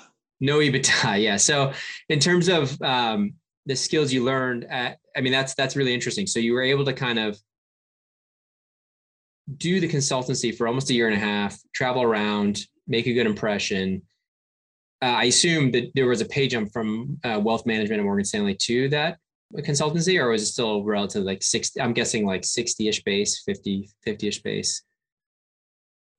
[0.44, 1.18] No EBITDA.
[1.22, 1.36] Yeah.
[1.36, 1.72] So
[2.08, 3.34] in terms of um,
[3.66, 6.26] the skills you learned, at, I mean, that's that's really interesting.
[6.26, 7.38] So you were able to kind of
[9.56, 13.26] do the consultancy for almost a year and a half, travel around, make a good
[13.26, 14.02] impression.
[15.02, 18.24] Uh, I assume that there was a pay jump from uh, wealth management at Morgan
[18.24, 19.18] Stanley to that
[19.62, 21.80] consultancy, or was it still relative like 60?
[21.80, 24.82] I'm guessing like 60 ish base, 50, 50 ish base.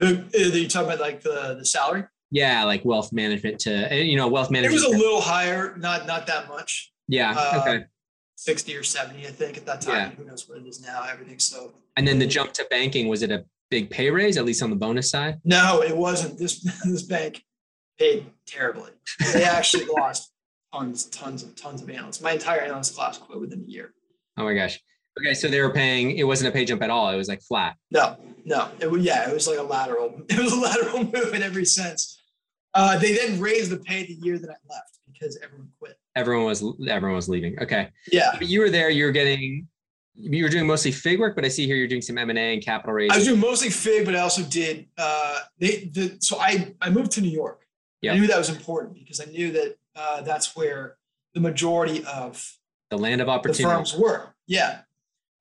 [0.02, 2.06] Uh, uh, You talking about like the, the salary?
[2.32, 4.84] Yeah, like wealth management to, you know, wealth management.
[4.84, 6.92] It was a little higher, not not that much.
[7.08, 7.34] yeah.
[7.38, 7.86] uh, okay.
[8.38, 9.96] 60 or 70, I think, at that time.
[9.96, 10.10] Yeah.
[10.10, 11.04] Who knows what it is now?
[11.10, 11.72] Everything's so.
[11.96, 14.70] And then the jump to banking, was it a big pay raise, at least on
[14.70, 15.40] the bonus side?
[15.46, 16.38] No, it wasn't.
[16.38, 17.44] This this bank
[17.98, 18.92] paid terribly.
[19.34, 20.34] They actually lost
[20.74, 22.22] tons, tons of tons of analysts.
[22.22, 23.94] My entire analyst class quit within a year.
[24.38, 24.80] Oh my gosh.
[25.20, 27.10] Okay, so they were paying, it wasn't a pay jump at all.
[27.10, 27.76] It was like flat.
[27.92, 28.70] No, no.
[28.80, 30.22] It was yeah, it was like a lateral.
[30.30, 32.22] It was a lateral move in every sense.
[32.74, 35.98] Uh, they then raised the pay the year that I left because everyone quit.
[36.16, 37.58] Everyone was everyone was leaving.
[37.62, 37.90] Okay.
[38.12, 39.68] Yeah, But you were there, you were getting
[40.18, 42.64] you were doing mostly fig work, but I see here you're doing some M&A and
[42.64, 43.12] capital raising.
[43.12, 44.88] I was doing mostly fig, but I also did.
[44.98, 47.66] Uh, they the so I I moved to New York.
[48.02, 48.14] Yeah.
[48.14, 50.98] I knew that was important because I knew that uh, that's where
[51.34, 52.46] the majority of
[52.92, 53.64] The land of opportunity.
[53.64, 54.36] firms were.
[54.48, 54.82] Yeah.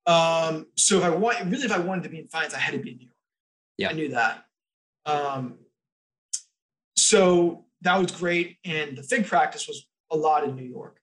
[0.07, 2.73] Um, so if I want, really, if I wanted to be in finance, I had
[2.73, 3.15] to be in New York.
[3.77, 3.89] Yeah.
[3.89, 4.45] I knew that.
[5.05, 5.57] Um,
[6.95, 10.99] so that was great, and the fig practice was a lot in New York.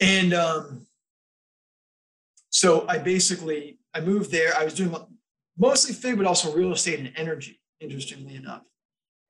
[0.00, 0.86] And um,
[2.50, 4.54] so I basically I moved there.
[4.56, 4.94] I was doing
[5.58, 7.60] mostly fig, but also real estate and energy.
[7.80, 8.62] Interestingly enough,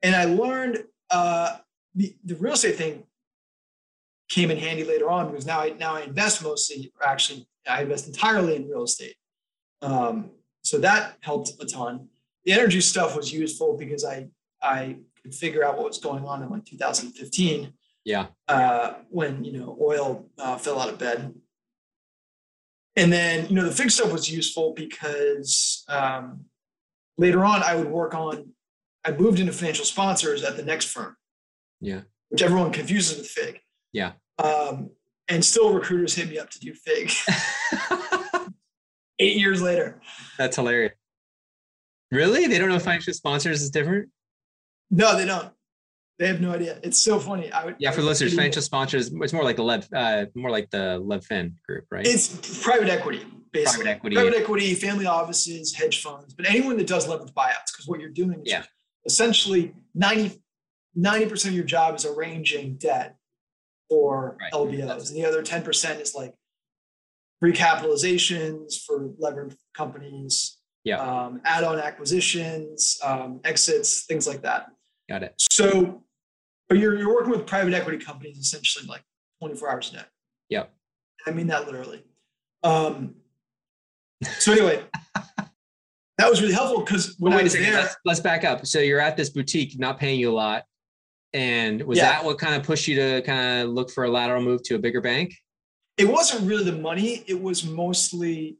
[0.02, 1.56] and I learned uh,
[1.94, 3.04] the the real estate thing
[4.28, 7.82] came in handy later on because now I now I invest mostly, or actually I
[7.82, 9.14] invest entirely in real estate.
[9.82, 10.30] Um,
[10.62, 12.08] so that helped a ton.
[12.44, 14.28] The energy stuff was useful because I
[14.62, 17.72] I could figure out what was going on in like 2015
[18.04, 18.26] Yeah.
[18.48, 21.34] uh, when you know oil uh, fell out of bed.
[22.96, 26.44] And then you know the fig stuff was useful because um,
[27.16, 28.50] later on I would work on.
[29.04, 31.16] I moved into financial sponsors at the next firm,
[31.80, 32.02] Yeah.
[32.28, 33.58] which everyone confuses with fig.
[33.92, 34.12] Yeah.
[34.38, 34.90] Um,
[35.28, 37.10] and still recruiters hit me up to do fig
[39.18, 40.00] eight years later.
[40.38, 40.92] That's hilarious.
[42.10, 42.46] Really?
[42.46, 44.10] They don't know financial sponsors is different?
[44.90, 45.50] No, they don't.
[46.18, 46.78] They have no idea.
[46.82, 47.50] It's so funny.
[47.50, 50.70] I would Yeah, for listeners, financial sponsors, it's more like the Lev, uh, more like
[50.70, 52.06] the Levfin group, right?
[52.06, 53.84] It's private equity, basically.
[53.84, 54.16] Private equity.
[54.16, 58.10] Private equity, family offices, hedge funds, but anyone that does leverage buyouts, because what you're
[58.10, 58.64] doing is Yeah.
[59.06, 60.38] essentially 90,
[60.96, 63.16] 90% of your job is arranging debt
[63.92, 64.50] for Right.
[64.52, 65.08] LBOs.
[65.10, 66.32] And the other 10% is like
[67.44, 70.96] recapitalizations for levered companies, Yeah.
[71.00, 74.68] um, add-on acquisitions, um, exits, things like that.
[75.10, 75.34] Got it.
[75.38, 76.02] So,
[76.70, 79.02] but you're, you're working with private equity companies essentially like
[79.40, 80.02] 24 hours a day.
[80.48, 80.64] Yeah.
[81.26, 82.02] I mean that literally.
[82.64, 83.16] Um,
[84.38, 84.82] so anyway,
[86.16, 87.72] that was really helpful because when Well, I wait a second.
[87.72, 88.64] there, Let's, let's back up.
[88.66, 90.62] So you're at this boutique, not paying you a lot.
[91.34, 92.04] And was Yeah.
[92.12, 94.74] that what kind of pushed you to kind of look for a lateral move to
[94.74, 95.34] a bigger bank?
[95.98, 97.22] it wasn't really the money.
[97.26, 98.56] It was mostly,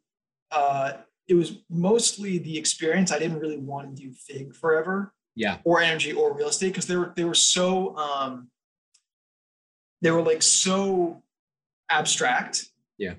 [0.51, 0.93] uh,
[1.27, 3.11] it was mostly the experience.
[3.11, 5.15] I didn't really want to do Fig forever.
[5.35, 5.59] Yeah.
[5.65, 8.51] or energy or real estate because they were they were so um
[10.03, 11.23] they were like so
[11.89, 12.67] abstract
[12.99, 13.15] Yeah.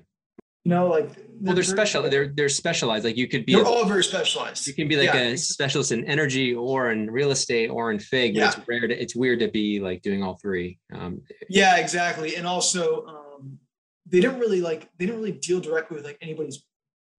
[0.64, 2.02] You know like Well, they're special.
[2.08, 3.04] They're they're specialized.
[3.04, 5.32] Like you could be they're a- all very specialized you can be like Yeah.
[5.32, 8.34] a specialist in energy or in real estate or in fig.
[8.34, 10.78] But it's rare to it's weird to be like doing all three.
[10.92, 13.58] Um, yeah exactly and also um
[14.06, 16.64] they didn't really like they didn't really deal directly with like anybody's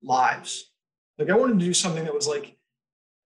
[0.01, 0.71] lives.
[1.17, 2.58] Like I wanted to do something that was like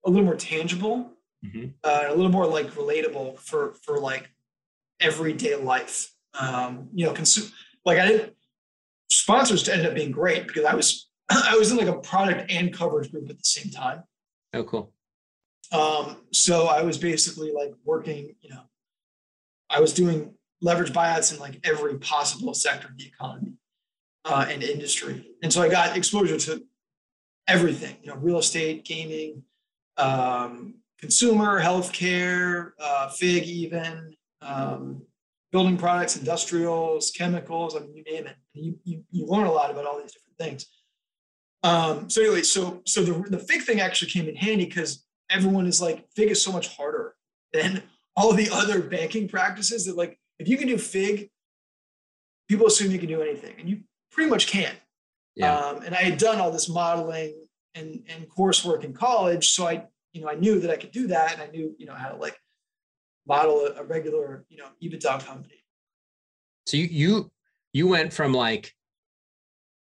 [0.06, 1.12] a little more tangible,
[1.44, 1.68] mm-hmm.
[1.84, 4.30] uh, a little more like relatable for for like
[5.00, 6.12] everyday life.
[6.38, 7.50] Um, you know, consume
[7.84, 8.34] like I didn't
[9.10, 12.72] sponsors ended up being great because I was I was in like a product and
[12.72, 14.02] coverage group at the same time.
[14.54, 14.92] Oh, cool.
[15.72, 18.62] Um, so I was basically like working, you know,
[19.68, 23.52] I was doing leverage buyouts in like every possible sector of the economy
[24.24, 25.30] uh, and industry.
[25.42, 26.64] And so I got exposure to
[27.46, 29.44] everything, you know, real estate, gaming,
[29.96, 35.02] um, consumer, healthcare, uh, FIG, even um,
[35.52, 37.76] building products, industrials, chemicals.
[37.76, 38.36] I mean, you name it.
[38.54, 40.66] You, you, you learn a lot about all these different things.
[41.62, 45.66] Um, so anyway, so so the the FIG thing actually came in handy because everyone
[45.66, 47.14] is like FIG is so much harder
[47.52, 47.82] than
[48.16, 51.30] all the other banking practices that like if you can do FIG,
[52.48, 54.72] people assume you can do anything, and you pretty much can.
[55.36, 55.54] Yeah.
[55.54, 57.34] Um, and I had done all this modeling
[57.74, 61.08] and and coursework in college, so I you know I knew that I could do
[61.08, 62.38] that, and I knew you know how to like
[63.30, 65.64] model a, a regular you know EBITDA company.
[66.66, 67.30] So you you
[67.72, 68.74] you went from like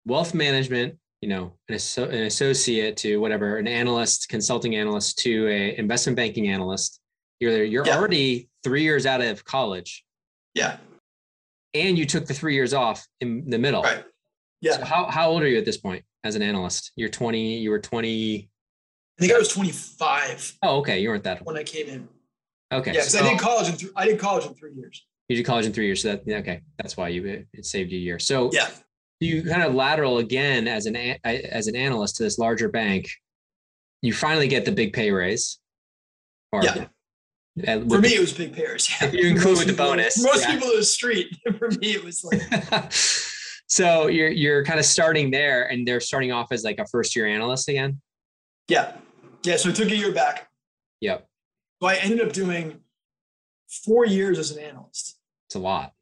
[0.05, 5.77] wealth management, you know, an, an associate to whatever, an analyst, consulting analyst to a
[5.77, 6.99] investment banking analyst.
[7.39, 7.97] You're there, you're yeah.
[7.97, 10.03] already three years out of college.
[10.53, 10.77] Yeah.
[11.73, 13.81] And you took the three years off in the middle.
[13.81, 14.03] Right.
[14.61, 14.77] Yeah.
[14.77, 16.91] So how, how old are you at this point as an analyst?
[16.95, 18.49] You're 20, you were 20.
[19.17, 20.57] I think I was 25.
[20.61, 20.99] Oh, okay.
[20.99, 21.47] You weren't that old.
[21.47, 22.07] When I came in.
[22.71, 22.91] Okay.
[22.91, 25.05] Yeah, because so, I did college in th- I did college in three years.
[25.27, 26.01] You did college in three years.
[26.01, 26.61] So that okay.
[26.77, 28.19] That's why you it, it saved you a year.
[28.19, 28.69] So yeah.
[29.19, 33.07] You kind of lateral again as an as an analyst to this larger bank.
[34.01, 35.59] You finally get the big pay raise.
[36.51, 36.85] Or, yeah.
[37.65, 38.89] For me, the, it was big pairs.
[38.89, 39.11] Yeah.
[39.11, 40.21] You include with the bonus.
[40.23, 40.53] Most yeah.
[40.53, 41.37] people in the street.
[41.59, 42.91] For me, it was like.
[43.67, 47.15] so you're you're kind of starting there, and they're starting off as like a first
[47.15, 48.01] year analyst again.
[48.69, 48.93] Yeah,
[49.43, 49.57] yeah.
[49.57, 50.49] So I took a year back.
[51.01, 51.27] Yep.
[51.81, 52.79] So I ended up doing
[53.67, 55.17] four years as an analyst.
[55.47, 55.93] It's a lot.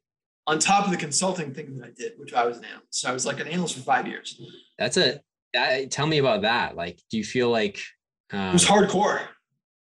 [0.46, 3.00] On top of the consulting thing that I did, which I was an analyst.
[3.00, 4.40] So I was like an analyst for five years.
[4.78, 5.20] That's a.
[5.88, 6.76] tell me about that.
[6.76, 7.80] Like, do you feel like
[8.32, 9.22] um, it was hardcore?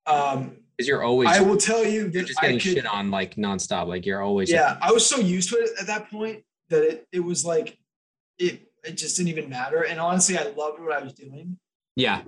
[0.06, 1.30] Um, because you're always.
[1.30, 3.88] I will tell you you're just getting could, shit on like nonstop.
[3.88, 4.52] Like you're always.
[4.52, 7.44] Yeah, like, I was so used to it at that point that it it was
[7.44, 7.78] like
[8.40, 9.84] it it just didn't even matter.
[9.84, 11.58] And honestly, I loved what I was doing.
[11.96, 12.22] Yeah.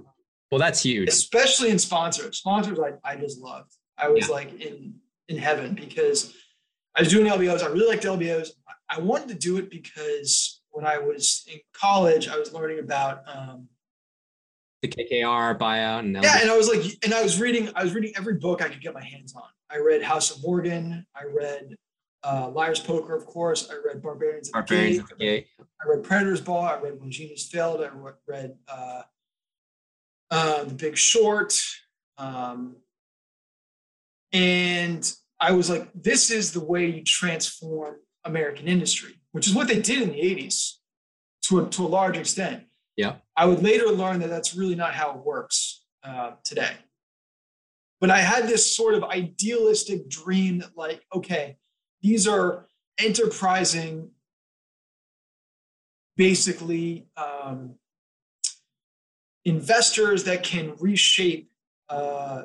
[0.54, 1.10] Well, that's huge.
[1.10, 2.38] Especially in sponsors.
[2.38, 3.72] Sponsors, I, I just loved.
[3.98, 4.36] I was yeah.
[4.36, 4.94] like in
[5.28, 6.32] in heaven because
[6.96, 7.64] I was doing LBOs.
[7.64, 8.50] I really liked LBOs.
[8.88, 13.24] I wanted to do it because when I was in college, I was learning about
[13.28, 13.68] um,
[14.84, 17.96] the KKR buyout and yeah, and I was like, and I was reading, I was
[17.96, 19.50] reading every book I could get my hands on.
[19.72, 21.76] I read House of Morgan, I read
[22.24, 23.72] uh, Liar's Poker, of course.
[23.72, 25.18] I read Barbarians at Barbarians the Gate.
[25.18, 25.48] The Gate.
[25.84, 26.64] I read Predator's Ball.
[26.64, 27.82] I read When Genius Failed.
[27.82, 27.90] I
[28.28, 29.02] read uh,
[30.34, 31.54] uh, The Big Short.
[32.18, 32.78] Um,
[34.32, 39.68] and I was like, this is the way you transform American industry, which is what
[39.68, 40.78] they did in the 80s
[41.44, 42.64] to a, to a large extent.
[42.98, 43.16] Yeah.
[43.38, 46.74] I would later learn that that's really not how it works uh, today.
[48.02, 51.58] But I had this sort of idealistic dream that, like, okay,
[52.02, 52.68] these are
[52.98, 54.10] enterprising,
[56.18, 57.76] basically um,
[59.46, 61.52] investors that can reshape
[61.90, 62.44] uh,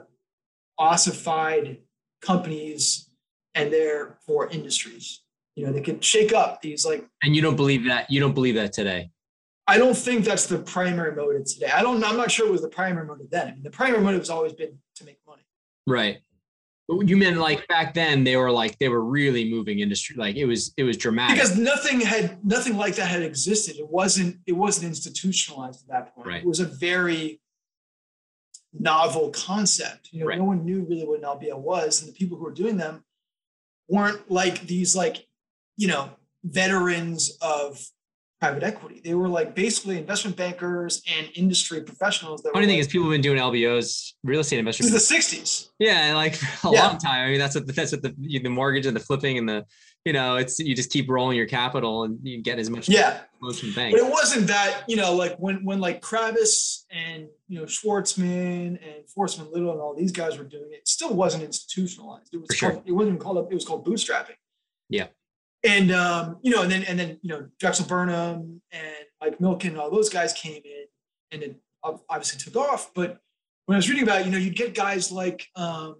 [0.78, 1.78] ossified
[2.20, 3.10] companies
[3.54, 5.22] and therefore industries.
[5.54, 7.04] You know, they could shake up these like.
[7.22, 8.10] And you don't believe that?
[8.10, 9.10] You don't believe that today?
[9.66, 11.70] I don't think that's the primary motive today.
[11.70, 12.02] I don't.
[12.04, 13.48] I'm not sure it was the primary motive then.
[13.48, 15.42] I mean, the primary motive has always been to make money.
[15.86, 16.18] Right.
[16.90, 20.16] You meant like back then they were like they were really moving industry.
[20.16, 23.76] Like it was it was dramatic because nothing had nothing like that had existed.
[23.76, 26.26] It wasn't it wasn't institutionalized at that point.
[26.26, 26.42] Right.
[26.42, 27.40] It was a very
[28.72, 30.08] novel concept.
[30.12, 30.38] You know, right.
[30.38, 33.04] no one knew really what an LBO was, and the people who were doing them
[33.88, 35.26] weren't like these like
[35.76, 36.10] you know
[36.42, 37.84] veterans of
[38.40, 39.00] private equity.
[39.04, 42.42] They were like basically investment bankers and industry professionals.
[42.42, 45.14] That Funny thing like, is, people have been doing LBOs, real estate investors, since the
[45.14, 45.68] '60s.
[45.78, 46.34] Yeah, like
[46.64, 46.86] a yeah.
[46.86, 47.26] long time.
[47.26, 49.64] I mean, that's what that's what the the mortgage and the flipping and the
[50.04, 53.20] you know, it's you just keep rolling your capital and you get as much yeah
[53.40, 53.94] from bank.
[53.94, 58.78] But it wasn't that you know, like when when like Kravis and you know Schwarzman
[58.82, 62.32] and Forstmann Little and all these guys were doing it, it still wasn't institutionalized.
[62.32, 62.80] It was sure.
[62.86, 64.36] it wasn't called it was called bootstrapping.
[64.88, 65.08] Yeah
[65.64, 69.78] and um, you know, and then and then you know Drexel Burnham and Mike Milken,
[69.78, 70.84] all those guys came in,
[71.32, 72.92] and it obviously took off.
[72.94, 73.18] But
[73.66, 75.96] when I was reading about, it, you know, you'd get guys like um,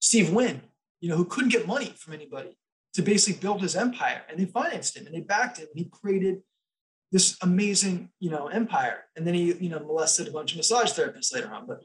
[0.00, 0.62] Steve Wynn,
[1.00, 2.56] you know, who couldn't get money from anybody
[2.94, 5.90] to basically build his empire, and they financed him and they backed him, and he
[5.90, 6.42] created
[7.12, 9.04] this amazing, you know, empire.
[9.16, 11.66] And then he, you know, molested a bunch of massage therapists later on.
[11.66, 11.80] But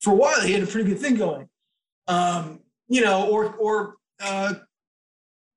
[0.00, 1.48] for a while, he had a pretty good thing going.
[2.06, 4.54] Um, you know, or or uh,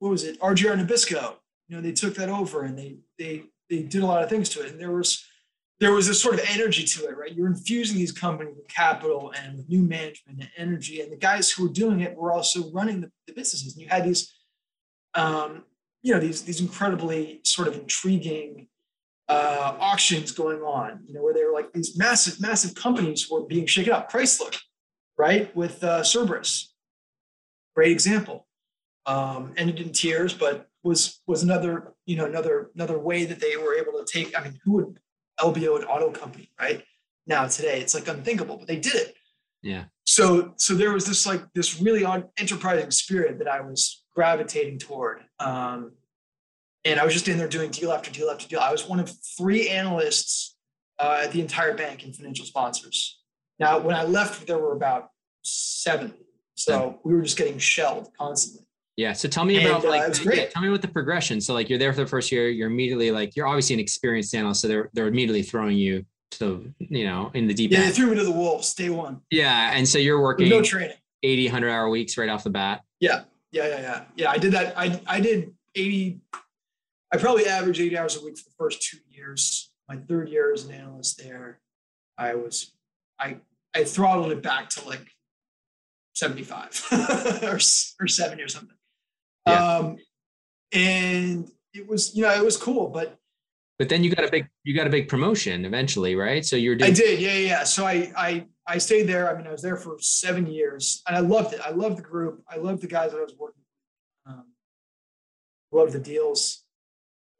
[0.02, 1.36] what was it, RJR Nabisco?
[1.68, 4.50] You know, they took that over and they they they did a lot of things
[4.50, 4.72] to it.
[4.72, 5.24] And there was
[5.80, 7.32] there was this sort of energy to it, right?
[7.32, 11.02] You're infusing these companies with capital and with new management and energy.
[11.02, 13.74] And the guys who were doing it were also running the, the businesses.
[13.74, 14.34] And you had these,
[15.14, 15.66] um,
[16.02, 18.70] you know, these these incredibly sort of intriguing
[19.30, 23.46] uh, auctions going on, you know, where they were like these massive, massive companies were
[23.46, 24.12] being shaken up.
[24.12, 24.58] Chrysler,
[25.16, 26.74] right, with uh, Cerberus,
[27.76, 28.48] great example.
[29.06, 33.58] Um, ended in tears, but was was another, you know, another another way that they
[33.58, 34.38] were able to take.
[34.38, 35.00] I mean, who would
[35.40, 36.84] LBO an auto company, right?
[37.28, 39.16] Now today, it's like unthinkable, but they did it.
[39.62, 39.86] Yeah.
[40.04, 42.06] So so there was this like this really
[42.38, 45.24] enterprising spirit that I was gravitating toward.
[45.40, 45.94] Um,
[46.84, 48.60] and I was just in there doing deal after deal after deal.
[48.60, 50.56] I was one of three analysts
[51.00, 53.20] uh, at the entire bank and financial sponsors.
[53.60, 55.10] Now, when I left, there were about
[55.44, 56.14] seven.
[56.56, 58.66] So we were just getting shelled constantly.
[58.98, 59.14] Yeah.
[59.14, 61.42] So tell me and, about uh, like yeah, tell me what the progression.
[61.42, 64.36] So like you're there for the first year, you're immediately like you're obviously an experienced
[64.36, 67.88] analyst, so they're they're immediately throwing you to you know in the deep yeah, end.
[67.88, 69.22] they threw me to the wolves day one.
[69.30, 69.72] Yeah.
[69.74, 70.98] And so you're working no training.
[71.24, 72.82] 80, 100 hour weeks right off the bat.
[73.00, 73.24] Yeah.
[73.52, 73.68] Yeah.
[73.68, 73.82] Yeah.
[73.82, 74.04] Yeah.
[74.16, 74.32] Yeah.
[74.32, 74.74] I did that.
[74.78, 76.20] I I did 80
[77.14, 79.72] I probably averaged eight hours a week for the first two years.
[79.90, 81.60] My third year as an analyst there,
[82.18, 82.74] I was
[83.20, 83.38] I
[83.76, 85.08] I throttled it back to like
[86.14, 86.88] 75
[87.44, 88.78] or, or 70 or something.
[89.48, 89.78] Yeah.
[89.78, 89.98] Um,
[90.72, 93.18] and it was, you know, it was cool, but
[93.80, 96.46] but then you got a big you got a big promotion eventually, right?
[96.46, 97.64] So you're doing- I did, yeah, yeah.
[97.64, 99.30] So I I I stayed there.
[99.30, 101.62] I mean, I was there for seven years and I loved it.
[101.66, 102.44] I loved the group.
[102.48, 103.62] I loved the guys that I was working
[104.26, 104.34] with.
[104.34, 104.46] Um,
[105.72, 106.64] loved the deals.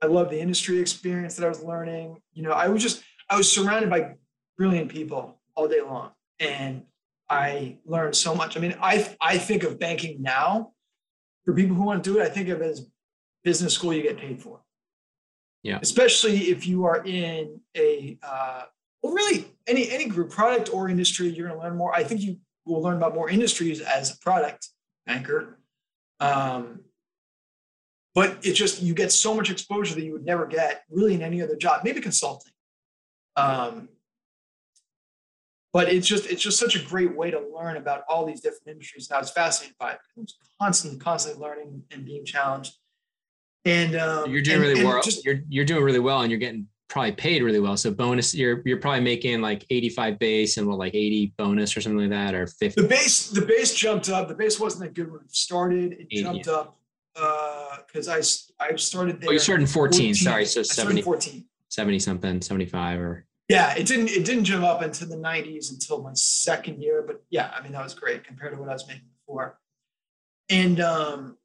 [0.02, 2.18] I love the industry experience that I was learning.
[2.34, 4.16] You know, I was just I was surrounded by
[4.58, 6.84] brilliant people all day long, and
[7.30, 8.58] I learned so much.
[8.58, 10.72] I mean, I I think of banking now
[11.46, 12.24] for people who want to do it.
[12.24, 12.88] I think of it as
[13.44, 14.62] business school you get paid for.
[15.64, 15.80] Yeah.
[15.82, 18.64] Especially if you are in a uh,
[19.04, 21.94] well, really any any group product or industry, you're going to learn more.
[21.94, 24.70] I think you will learn about more industries as a product
[25.06, 25.60] banker.
[26.20, 26.82] Um,
[28.14, 31.22] but it just you get so much exposure that you would never get really in
[31.22, 32.52] any other job maybe consulting
[33.36, 33.90] um,
[35.74, 38.68] but it's just it's just such a great way to learn about all these different
[38.68, 42.76] industries and i was fascinated by it i was constantly constantly learning and being challenged
[43.66, 46.32] and um, you're doing and, really and well just, you're, you're doing really well and
[46.32, 50.58] you're getting probably paid really well so bonus you're you're probably making like 85 base
[50.58, 53.74] and what like 80 bonus or something like that or 50 the base the base
[53.74, 56.78] jumped up the base wasn't that good when it started it 80, jumped up
[57.14, 58.22] because uh, I
[58.62, 59.30] I started there.
[59.30, 60.00] Oh, you started in 14.
[60.00, 60.16] 14.
[60.16, 61.46] Sorry, so 70, 14.
[61.70, 63.26] 70 something, 75 or.
[63.52, 67.24] Yeah, it didn't it didn't jump up into the 90s until my second year, but
[67.30, 69.60] yeah, I mean that was great compared to what I was making before.
[70.50, 71.38] And um,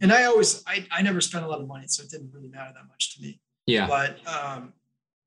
[0.00, 2.48] and I always I I never spent a lot of money, so it didn't really
[2.48, 3.40] matter that much to me.
[3.66, 3.86] Yeah.
[3.86, 4.72] But um,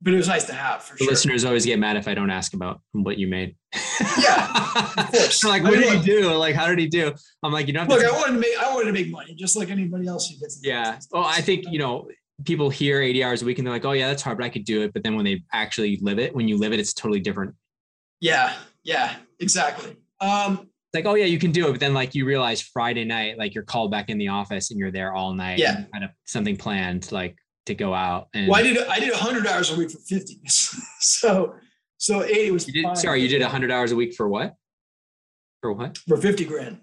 [0.01, 1.11] but it was nice to have for the sure.
[1.11, 3.55] Listeners always get mad if I don't ask about what you made.
[4.19, 5.43] Yeah, of course.
[5.43, 6.33] like, what I did he do?
[6.33, 7.13] Like, how did he do?
[7.43, 9.55] I'm like, you know, look, I wanted to make, I wanted to make money just
[9.55, 10.59] like anybody else who gets.
[10.63, 10.97] Yeah.
[11.11, 12.07] Well, I think you know,
[12.45, 14.49] people hear 80 hours a week and they're like, oh yeah, that's hard, but I
[14.49, 14.93] could do it.
[14.93, 17.55] But then when they actually live it, when you live it, it's totally different.
[18.19, 18.55] Yeah.
[18.83, 19.15] Yeah.
[19.39, 19.97] Exactly.
[20.19, 23.37] Um, like, oh yeah, you can do it, but then like you realize Friday night,
[23.37, 25.57] like you're called back in the office and you're there all night.
[25.57, 25.83] Yeah.
[25.91, 28.27] Kind of something planned, like to go out.
[28.33, 31.55] And well, I did I did hundred hours a week for fifty, so
[31.97, 32.67] so eighty was.
[32.67, 34.55] You did, sorry, you did hundred hours a week for what?
[35.61, 35.97] For what?
[36.07, 36.81] For fifty grand.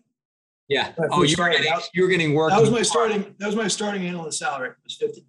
[0.69, 0.93] Yeah.
[1.11, 2.51] Oh, you were getting you were getting work.
[2.51, 3.35] That was my starting.
[3.39, 4.71] That was my starting analyst salary.
[4.71, 5.27] It was fifty.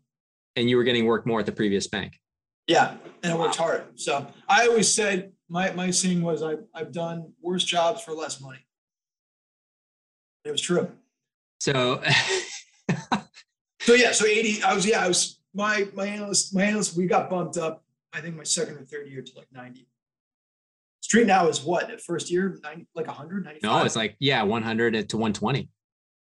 [0.60, 2.20] And you were getting work more at the previous bank.
[2.68, 3.84] Yeah, and I worked hard.
[3.96, 8.42] So I always said my my saying was I I've done worse jobs for less
[8.42, 8.60] money.
[10.44, 10.92] It was true.
[11.62, 12.02] So.
[13.82, 14.62] so yeah, so eighty.
[14.62, 17.84] I was yeah I was my my analyst my analyst we got bumped up
[18.14, 19.88] I think my second or third year to like 90.
[21.02, 25.10] Street now is what at first year 90 like 100 No, it's like yeah 100
[25.10, 25.70] to 120.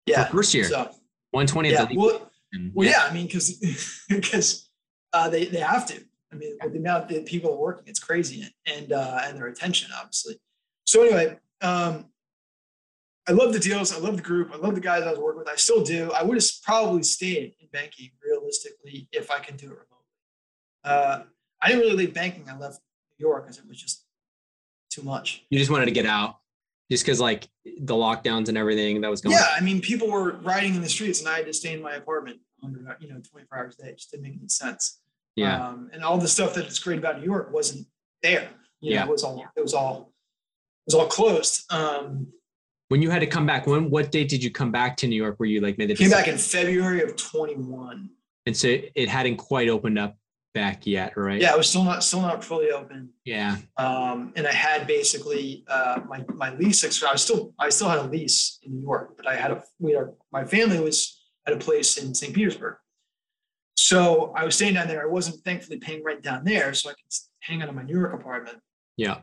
[0.06, 0.90] Yeah, For first year so,
[1.30, 1.70] 120.
[1.70, 2.30] Yeah, well,
[2.74, 3.06] well, yeah.
[3.08, 4.70] I mean because because
[5.12, 6.02] uh, they they have to.
[6.32, 9.46] I mean with the amount that people are working, it's crazy and uh, and their
[9.46, 10.36] attention obviously.
[10.84, 12.06] So anyway, um,
[13.28, 13.92] I love the deals.
[13.92, 14.52] I love the group.
[14.52, 15.48] I love the guys I was working with.
[15.48, 16.12] I still do.
[16.12, 19.86] I would have probably stayed in banking realistically if I can do it remotely.
[20.84, 21.22] Uh,
[21.60, 22.48] I didn't really leave banking.
[22.48, 22.80] I left
[23.18, 24.04] New York because it was just
[24.90, 25.44] too much.
[25.50, 26.36] You just wanted to get out,
[26.88, 29.34] just because like the lockdowns and everything that was going.
[29.34, 29.58] Yeah, on.
[29.58, 31.94] I mean, people were riding in the streets, and I had to stay in my
[31.94, 33.88] apartment under you know 24 hours a day.
[33.90, 35.00] It just didn't make any sense.
[35.34, 35.66] Yeah.
[35.68, 37.86] Um, and all the stuff that is great about New York wasn't
[38.22, 38.48] there.
[38.80, 39.04] You know, Yeah.
[39.04, 40.12] it was all it was all
[40.86, 41.70] it was all closed.
[41.72, 42.28] Um,
[42.88, 45.16] When you had to come back, when what date did you come back to New
[45.16, 46.18] York where you like made the came decision?
[46.18, 48.10] back in February of 21.
[48.46, 50.16] And so it hadn't quite opened up
[50.54, 51.40] back yet, right?
[51.40, 53.10] Yeah, it was still not still not fully open.
[53.24, 53.58] Yeah.
[53.76, 56.82] Um, and I had basically uh, my my lease.
[57.02, 59.62] I was still I still had a lease in New York, but I had a
[59.80, 61.15] we had my family was
[61.46, 62.34] at a place in St.
[62.34, 62.76] Petersburg.
[63.76, 65.02] So I was staying down there.
[65.02, 67.98] I wasn't thankfully paying rent down there, so I could hang out in my New
[67.98, 68.58] York apartment.
[68.96, 69.18] Yeah.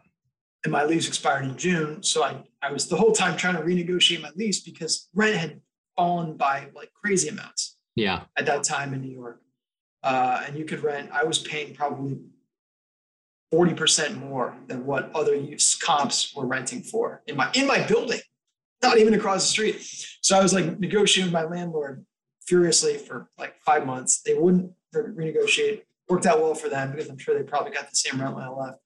[0.63, 3.61] And my lease expired in June, so I I was the whole time trying to
[3.61, 5.59] renegotiate my lease because rent had
[5.97, 8.21] fallen by like crazy amounts Yeah.
[8.37, 9.41] at that time in New York.
[10.01, 12.17] Uh, and you could rent, I was paying probably
[13.53, 18.19] 40% more than what other use comps were renting for in my in my building,
[18.81, 19.75] not even across the street.
[20.21, 22.05] So I was like negotiating with my landlord
[22.47, 24.21] furiously for like five months.
[24.25, 25.83] They wouldn't renegotiate.
[26.09, 28.43] Worked out well for them because I'm sure they probably got the same rent when
[28.43, 28.79] I left.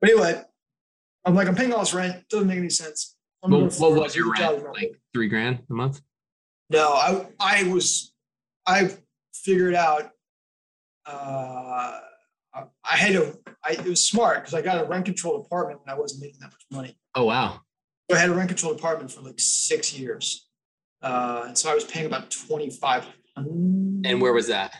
[0.00, 0.42] But anyway,
[1.24, 2.28] I'm like, I'm paying all this rent.
[2.28, 3.16] Doesn't make any sense.
[3.42, 4.62] I'm What, what was your rent?
[4.72, 6.00] Like three grand a month?
[6.70, 8.12] No, I I was
[8.66, 8.90] I
[9.34, 10.10] figured out
[11.06, 12.00] uh
[12.54, 15.94] I had a I it was smart because I got a rent controlled apartment when
[15.94, 16.98] I wasn't making that much money.
[17.14, 17.60] Oh wow.
[18.10, 20.47] So I had a rent controlled apartment for like six years.
[21.02, 24.74] Uh and so I was paying about 25 And where was that?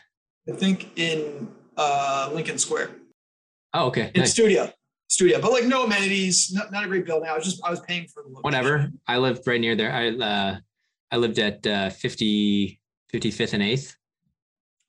[0.49, 2.91] I think in uh Lincoln Square.
[3.75, 4.11] Oh, okay.
[4.15, 4.33] In Nice.
[4.33, 4.73] studio.
[5.09, 5.41] Studio.
[5.41, 7.29] But like no amenities, not, not a great building.
[7.29, 8.43] I was just I was paying for the location.
[8.43, 8.91] Whatever.
[9.07, 9.93] I lived right near there.
[9.93, 10.57] I uh
[11.11, 12.81] I lived at uh 50
[13.13, 13.95] 55th and 8th.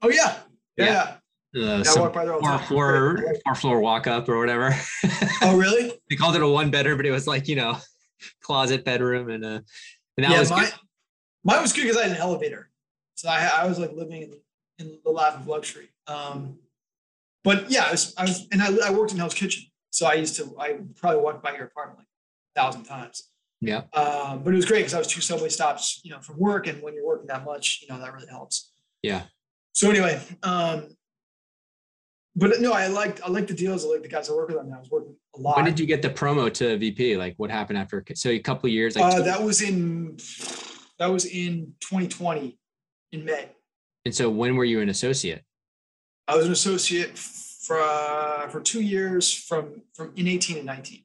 [0.01, 0.39] Oh yeah.
[0.77, 0.85] Yeah.
[0.85, 1.15] Yeah.
[1.55, 4.75] Uh, I some by there all the four floor four floor walk up or whatever.
[5.41, 5.93] Oh really?
[6.09, 7.77] they called it a one bedroom, but it was like, you know,
[8.43, 9.59] closet bedroom and uh
[10.17, 10.73] and that yeah, was mine, good.
[11.43, 12.69] Mine was good because I had an elevator,
[13.15, 14.33] so I, I was like living in,
[14.79, 15.89] in the lap of luxury.
[16.07, 16.59] Um,
[17.43, 20.13] but yeah, I was, I was, and I, I worked in Hell's Kitchen, so I
[20.15, 22.07] used to, I probably walked by your apartment like
[22.55, 23.29] a thousand times.
[23.61, 23.83] Yeah.
[23.93, 26.67] Um, but it was great because I was two subway stops, you know, from work,
[26.67, 28.71] and when you're working that much, you know, that really helps.
[29.01, 29.23] Yeah.
[29.73, 30.87] So anyway, um,
[32.35, 33.83] but no, I liked, I liked the deals.
[33.83, 34.57] I liked the guys I work with.
[34.57, 35.57] I mean, I was working a lot.
[35.57, 37.17] When did you get the promo to VP?
[37.17, 40.17] Like what happened after so a couple of years like uh, that was in,
[40.99, 42.57] that was in 2020
[43.11, 43.49] in May.
[44.05, 45.43] and so when were you an associate?
[46.27, 47.79] I was an associate for
[48.51, 51.03] for two years from from in 18 and 19.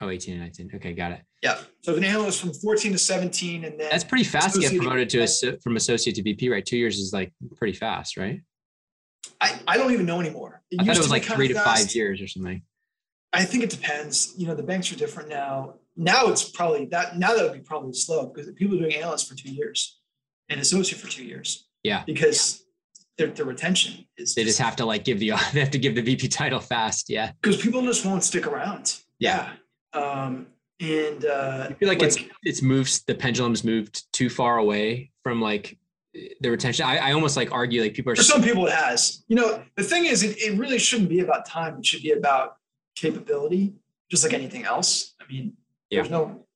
[0.00, 0.70] Oh, 18 and 19.
[0.74, 1.22] Okay, got it.
[1.42, 1.56] Yeah.
[1.82, 4.60] So I was an analyst from 14 to 17, and then That's pretty fast to
[4.60, 6.64] get promoted to a, from associate to VP, right?
[6.64, 8.40] Two years is like pretty fast, right?
[9.40, 10.62] I, I don't even know anymore.
[10.78, 11.66] I thought it was like three to fast.
[11.66, 12.62] five years or something.
[13.32, 14.34] I think it depends.
[14.36, 15.74] You know, the banks are different now.
[15.96, 17.18] Now it's probably that.
[17.18, 20.00] Now that would be probably slow because people are doing analyst for two years
[20.48, 21.68] and associate for two years.
[21.82, 22.02] Yeah.
[22.06, 22.64] Because
[23.18, 25.94] their, their retention is They just have to like give the they have to give
[25.94, 27.08] the VP title fast.
[27.08, 27.32] Yeah.
[27.40, 28.96] because people just won't stick around.
[29.18, 29.52] Yeah.
[29.92, 30.48] Um,
[30.80, 35.40] and uh, I feel like, it's it's moved the pendulum's moved too far away from
[35.40, 35.78] like
[36.40, 36.84] the retention.
[36.84, 39.62] I, I almost like argue like people are for some people it has you know
[39.76, 42.56] the thing is it, it really shouldn't be about time it should be about
[42.96, 43.74] capability
[44.10, 45.56] just like anything else i mean
[45.96, 46.46] there's no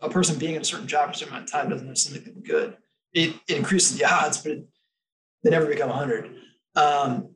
[0.00, 2.24] a person being in a certain job for a certain amount of time doesn't necessarily
[2.26, 2.76] make good.
[3.12, 4.66] It, it increases the odds but it,
[5.42, 6.36] they never become 100
[6.76, 7.34] um,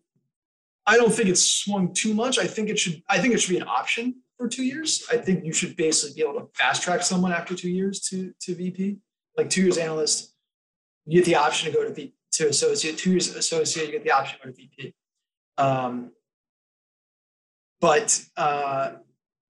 [0.87, 2.39] i don't think it's swung too much.
[2.39, 5.05] I think it should i think it should be an option for two years.
[5.11, 8.33] I think you should basically be able to fast track someone after two years to
[8.43, 8.99] to vp
[9.37, 10.35] like two years analyst
[11.07, 14.05] you get the option to go to V to associate, two years associate, you get
[14.05, 14.95] the option to go to VP.
[15.57, 16.11] Um,
[17.81, 18.93] but uh,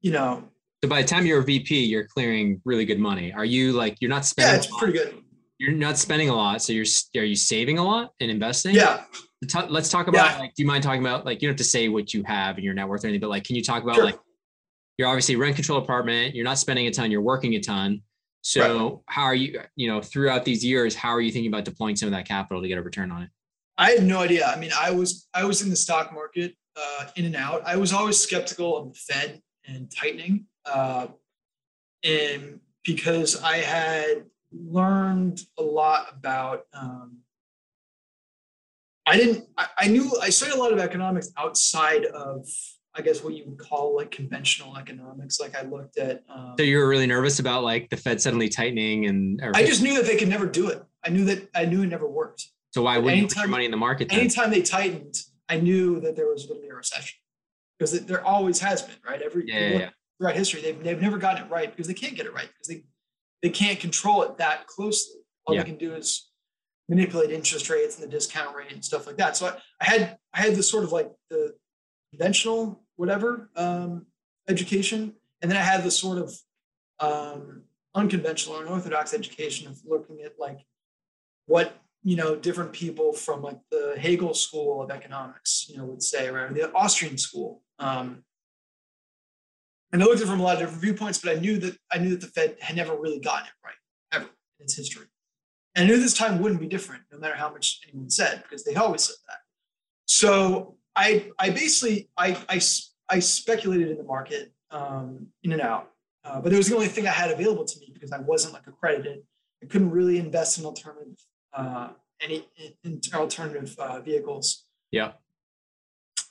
[0.01, 0.45] you know,
[0.85, 3.33] so by the time you're a VP, you're clearing really good money.
[3.33, 4.53] Are you like you're not spending?
[4.53, 4.79] yeah, it's a lot?
[4.81, 5.15] pretty good.
[5.59, 6.85] You're not spending a lot, so you're
[7.17, 8.75] are you saving a lot and investing?
[8.75, 9.05] Yeah,
[9.71, 10.39] let's talk about Yeah.
[10.41, 12.59] like do you mind talking about like you don't have to say what you have
[12.59, 14.05] in your net worth or anything but like can you talk about Sure.
[14.05, 14.19] like
[14.99, 18.01] you're obviously rent control apartment you're not spending a ton you're working a ton
[18.43, 21.95] so how are you you know throughout these years how are you thinking about deploying
[21.97, 23.31] some of that capital to get a return on it
[23.77, 24.47] I had no idea.
[24.47, 27.63] I mean, I was I was in the stock market, uh, in and out.
[27.67, 31.07] I was always skeptical of the Fed and tightening, uh,
[32.03, 36.67] and because I had learned a lot about.
[36.73, 37.19] Um,
[39.07, 39.47] I didn't.
[39.59, 42.49] I, I knew I studied a lot of economics outside of,
[42.95, 45.39] I guess, what you would call like conventional economics.
[45.41, 46.25] Like I looked at.
[46.29, 49.83] Um, so you were really nervous about like the fed suddenly tightening and I just
[49.83, 50.83] knew that they could never do it.
[51.05, 52.47] I knew that I knew it never worked.
[52.73, 54.21] so why wouldn't you put your money in the market then?
[54.21, 55.17] anytime they tightened,
[55.51, 57.19] I knew that there was going to be a recession
[57.79, 59.21] because it- there always has been, right?
[59.21, 59.91] Every Yeah, yeah, yeah.
[60.19, 62.69] Throughout history, they've, they've never gotten it right because they can't get it right because
[62.69, 62.85] they
[63.43, 65.21] they can't control it that closely.
[65.47, 65.63] All Yeah.
[65.63, 66.31] they can do is
[66.89, 69.37] manipulate interest rates and the discount rate and stuff like that.
[69.37, 71.55] So I, I had I had this sort of like the
[72.11, 74.07] conventional whatever um,
[74.49, 76.35] education, and then I had the sort of
[77.01, 80.61] um, unconventional or unorthodox education of looking at like
[81.47, 86.03] what you know different people from like the Hegel school of economics, you know, would
[86.03, 87.63] say, or the Austrian school.
[87.79, 88.25] Um,
[89.95, 91.79] and I looked at it from a lot of different viewpoints, but I knew that
[91.93, 93.75] I knew that the Fed had never really gotten it right
[94.13, 95.07] ever in its history.
[95.77, 98.65] And I knew this time wouldn't be different, no matter how much anyone said, because
[98.65, 99.39] they always said that.
[100.07, 102.61] So I, I basically, I, I,
[103.09, 105.91] I speculated in the market um, in and out,
[106.25, 108.53] uh, but it was the only thing I had available to me because I wasn't
[108.53, 109.23] like accredited.
[109.63, 111.19] I couldn't really invest in alternative,
[111.57, 111.91] uh,
[112.21, 114.65] any in, in alternative uh, vehicles.
[114.91, 115.13] Yeah.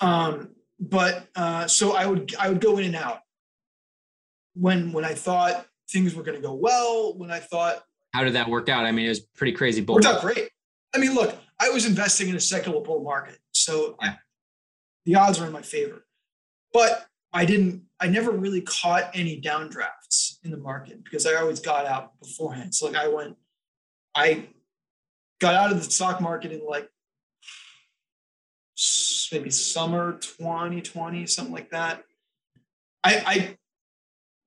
[0.02, 0.50] Um,
[0.82, 3.22] but uh, so I would, I would go in and out
[4.54, 7.84] when, when I thought things were going to go well, when I thought
[8.14, 8.86] how did that work out?
[8.86, 9.96] I mean, it was pretty crazy bull.
[9.96, 10.50] Worked out great.
[10.94, 14.10] I mean, look, I was investing in a secular bull market, so yeah.
[14.10, 14.18] I,
[15.06, 16.06] the odds were in my favor.
[16.72, 17.84] But I didn't.
[18.00, 22.76] I never really caught any downdrafts in the market because I always got out beforehand.
[22.76, 23.36] So like I went,
[24.14, 24.46] I
[25.42, 26.88] got out of the stock market in like
[29.32, 32.04] maybe summer 2020, something like that.
[33.04, 33.58] I, I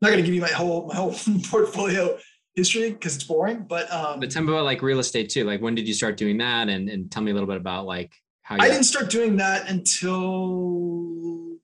[0.01, 1.15] not going to give you my whole my whole
[1.51, 2.19] portfolio
[2.55, 3.67] history because it's boring.
[3.69, 5.45] But um, but tell me about like real estate too.
[5.45, 6.69] Like when did you start doing that?
[6.69, 8.57] And and tell me a little bit about like how.
[8.59, 11.57] I didn't start doing that until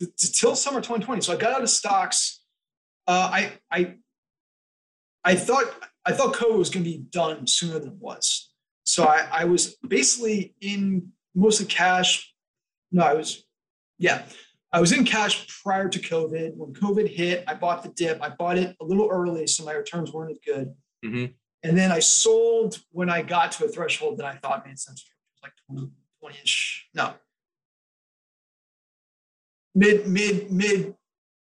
[0.00, 1.22] until summer 2020.
[1.22, 2.40] So I got out of stocks.
[3.06, 3.94] Uh, I I
[5.24, 5.66] I thought
[6.04, 8.50] I thought COVID was going to be done sooner than it was.
[8.84, 12.32] So I, I was basically in mostly cash.
[12.90, 13.44] No, I was
[13.98, 14.22] yeah.
[14.72, 16.56] I was in cash prior to COVID.
[16.56, 18.22] When COVID hit, I bought the dip.
[18.22, 20.74] I bought it a little early, so my returns weren't as good.
[21.04, 21.32] Mm-hmm.
[21.62, 25.04] And then I sold when I got to a threshold that I thought made sense.
[25.42, 25.90] Like 20,
[26.22, 26.88] 20-ish.
[26.94, 27.14] No.
[29.74, 30.94] Mid, mid, mid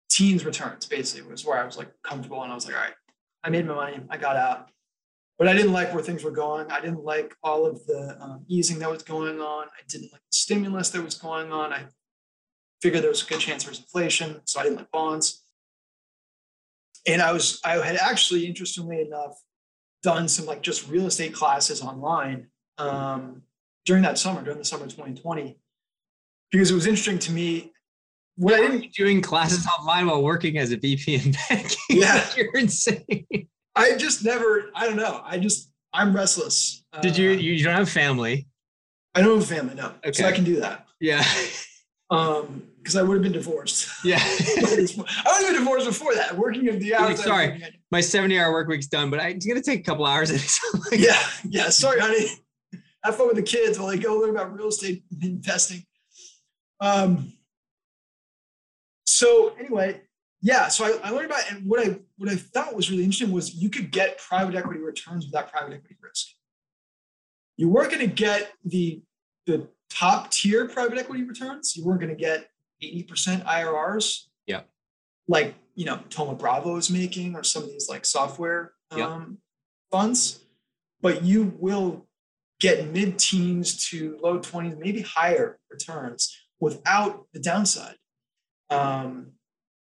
[0.09, 2.41] teens returns basically was where I was like comfortable.
[2.43, 2.93] And I was like, all right,
[3.43, 3.99] I made my money.
[4.09, 4.69] I got out.
[5.37, 6.71] But I didn't like where things were going.
[6.71, 9.65] I didn't like all of the um, easing that was going on.
[9.67, 11.73] I didn't like the stimulus that was going on.
[11.73, 11.85] I
[12.83, 15.45] figured there was a good chance there was inflation, so I didn't like bonds.
[17.07, 19.39] And I was, I had actually, interestingly enough,
[20.03, 23.43] done some like just real estate classes online um,
[23.85, 25.57] during that summer, during the summer of 2020,
[26.51, 27.71] because it was interesting to me.
[28.35, 31.77] What I didn't doing classes online while working as a VP in banking.
[31.89, 33.47] Yeah, you're insane.
[33.75, 34.71] I just never.
[34.75, 35.21] I don't know.
[35.23, 36.83] I just I'm restless.
[37.01, 37.31] Did you?
[37.31, 38.47] Uh, you don't have family?
[39.15, 39.75] I don't have family.
[39.75, 40.11] No, okay.
[40.11, 40.85] so I can do that.
[40.99, 41.23] Yeah.
[42.09, 43.87] Um, because I would have been divorced.
[44.03, 44.17] Yeah.
[44.21, 47.23] I would have been divorced before that, working in the hours.
[47.23, 50.05] sorry, my 70 hour work week's done, but I, it's going to take a couple
[50.05, 50.31] hours.
[50.91, 51.17] like yeah.
[51.47, 51.69] Yeah.
[51.69, 52.27] Sorry, honey.
[53.05, 55.85] Have fun with the kids while I go learn about real estate investing.
[56.81, 57.31] Um,
[59.05, 60.01] so anyway,
[60.41, 60.67] yeah.
[60.67, 63.55] So I, I learned about, and what I, what I thought was really interesting was
[63.55, 66.27] you could get private equity returns without private equity risk.
[67.55, 69.01] You weren't going to get the,
[69.45, 71.77] the top tier private equity returns.
[71.77, 72.49] You weren't going to get
[72.83, 74.23] 80% IRRs.
[74.47, 74.61] Yeah.
[75.27, 79.39] Like, you know, Thoma Bravo is making or some of these like software um,
[79.91, 80.43] funds,
[81.01, 82.07] but you will
[82.59, 87.95] get mid teens to low 20s, maybe higher returns without the downside.
[88.69, 89.33] Um,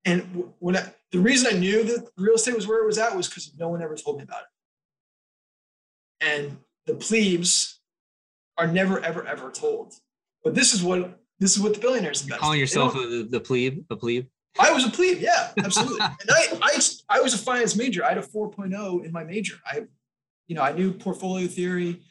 [0.04, 3.16] and when I, the reason I knew that real estate was where it was at
[3.16, 6.26] was because no one ever told me about it.
[6.28, 7.80] And the plebes
[8.58, 9.96] are never, ever, ever told.
[10.44, 12.42] But this is what this is what the billionaires invest.
[12.42, 14.28] Calling yourself the, the plebe, a plebe.
[14.58, 16.00] I was a plebe, yeah, absolutely.
[16.02, 16.80] and I, I,
[17.10, 18.06] I was a finance major.
[18.06, 19.56] I had a 4.0 in my major.
[19.66, 19.82] I,
[20.48, 22.02] you know, I knew portfolio theory.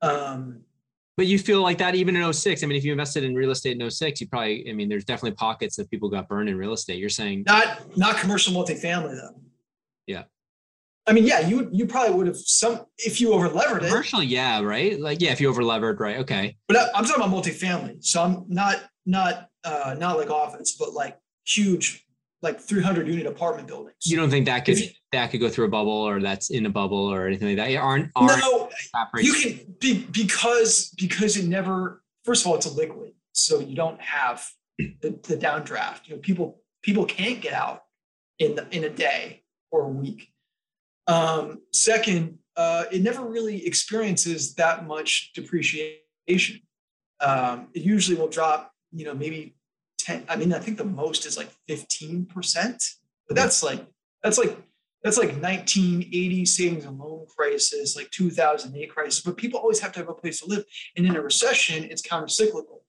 [0.00, 0.62] Um,
[1.16, 2.62] but you feel like that even in 06.
[2.62, 5.04] I mean, if you invested in real estate in 06, you probably, I mean, there's
[5.04, 6.98] definitely pockets that people got burned in real estate.
[6.98, 9.40] You're saying not not commercial multifamily though.
[10.06, 10.24] Yeah.
[11.08, 13.88] I mean, yeah, you you probably would have some if you over levered it.
[13.88, 15.00] Commercial, yeah, right.
[15.00, 16.18] Like, yeah, if you over levered, right?
[16.18, 16.56] Okay.
[16.66, 20.94] But I, am talking about multifamily, so I'm not not uh, not like office, but
[20.94, 22.04] like huge,
[22.42, 23.94] like 300 unit apartment buildings.
[24.04, 26.66] You don't think that could you, that could go through a bubble, or that's in
[26.66, 27.76] a bubble, or anything like that?
[27.76, 28.68] Aren't, aren't no,
[29.18, 32.02] you can be because because it never.
[32.24, 34.44] First of all, it's a liquid, so you don't have
[34.78, 36.08] the, the downdraft.
[36.08, 37.84] You know, people people can't get out
[38.40, 40.30] in the, in a day or a week
[41.06, 46.60] um, second, uh, it never really experiences that much depreciation.
[47.20, 49.56] Um, it usually will drop, you know, maybe
[50.00, 50.24] 10.
[50.28, 52.26] I mean, I think the most is like 15%,
[53.28, 53.86] but that's like,
[54.22, 54.56] that's like
[55.06, 59.20] that's like 1980 savings and loan crisis, like 2008 crisis.
[59.20, 60.64] But people always have to have a place to live.
[60.96, 62.80] And in a recession, it's countercyclical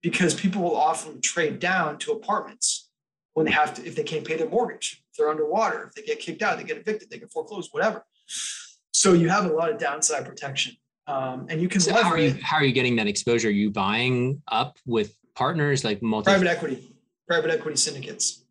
[0.00, 2.88] because people will often trade down to apartments
[3.34, 6.02] when they have to, if they can't pay their mortgage, if they're underwater, if they
[6.02, 8.04] get kicked out, they get evicted, they get foreclosed, whatever.
[8.92, 10.76] So you have a lot of downside protection.
[11.06, 13.48] Um, and you can so how are you how are you getting that exposure?
[13.48, 16.92] Are you buying up with partners like multi private equity,
[17.28, 18.44] private equity syndicates.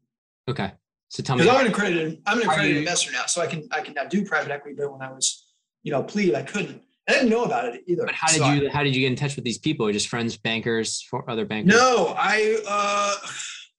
[0.47, 0.71] Okay.
[1.09, 1.43] So tell me.
[1.43, 4.05] Because I'm an accredited, I'm an accredited investor now, so I can I can now
[4.05, 4.75] do private equity.
[4.77, 5.53] But when I was,
[5.83, 6.81] you know, plebe, I couldn't.
[7.07, 8.05] I didn't know about it either.
[8.05, 9.91] But how did so you I, how did you get in touch with these people?
[9.91, 11.73] Just friends, bankers, for other bankers?
[11.73, 12.61] No, I.
[12.67, 13.27] uh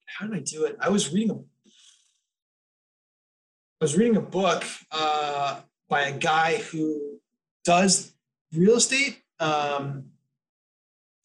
[0.07, 0.76] How did I do it?
[0.80, 1.41] I was reading a.
[3.81, 7.18] I was reading a book uh, by a guy who
[7.64, 8.14] does
[8.55, 9.20] real estate.
[9.39, 10.07] Um,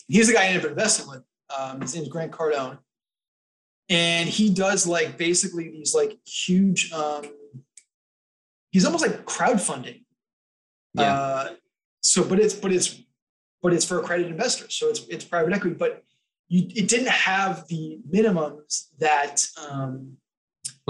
[0.08, 1.24] he's the guy I ended up investing with.
[1.58, 2.80] Um, his is Grant Cardone
[3.92, 7.24] and he does like basically these like huge um
[8.72, 10.04] he's almost like crowdfunding
[10.94, 11.14] yeah.
[11.14, 11.50] uh
[12.00, 13.02] so but it's but it's
[13.62, 16.04] but it's for accredited investors so it's it's private equity but
[16.48, 20.14] you it didn't have the minimums that um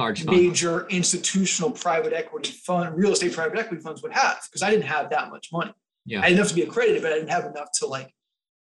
[0.01, 4.69] large major institutional private equity fund real estate private equity funds would have because i
[4.69, 5.73] didn't have that much money
[6.05, 8.13] yeah i had enough to be accredited but i didn't have enough to like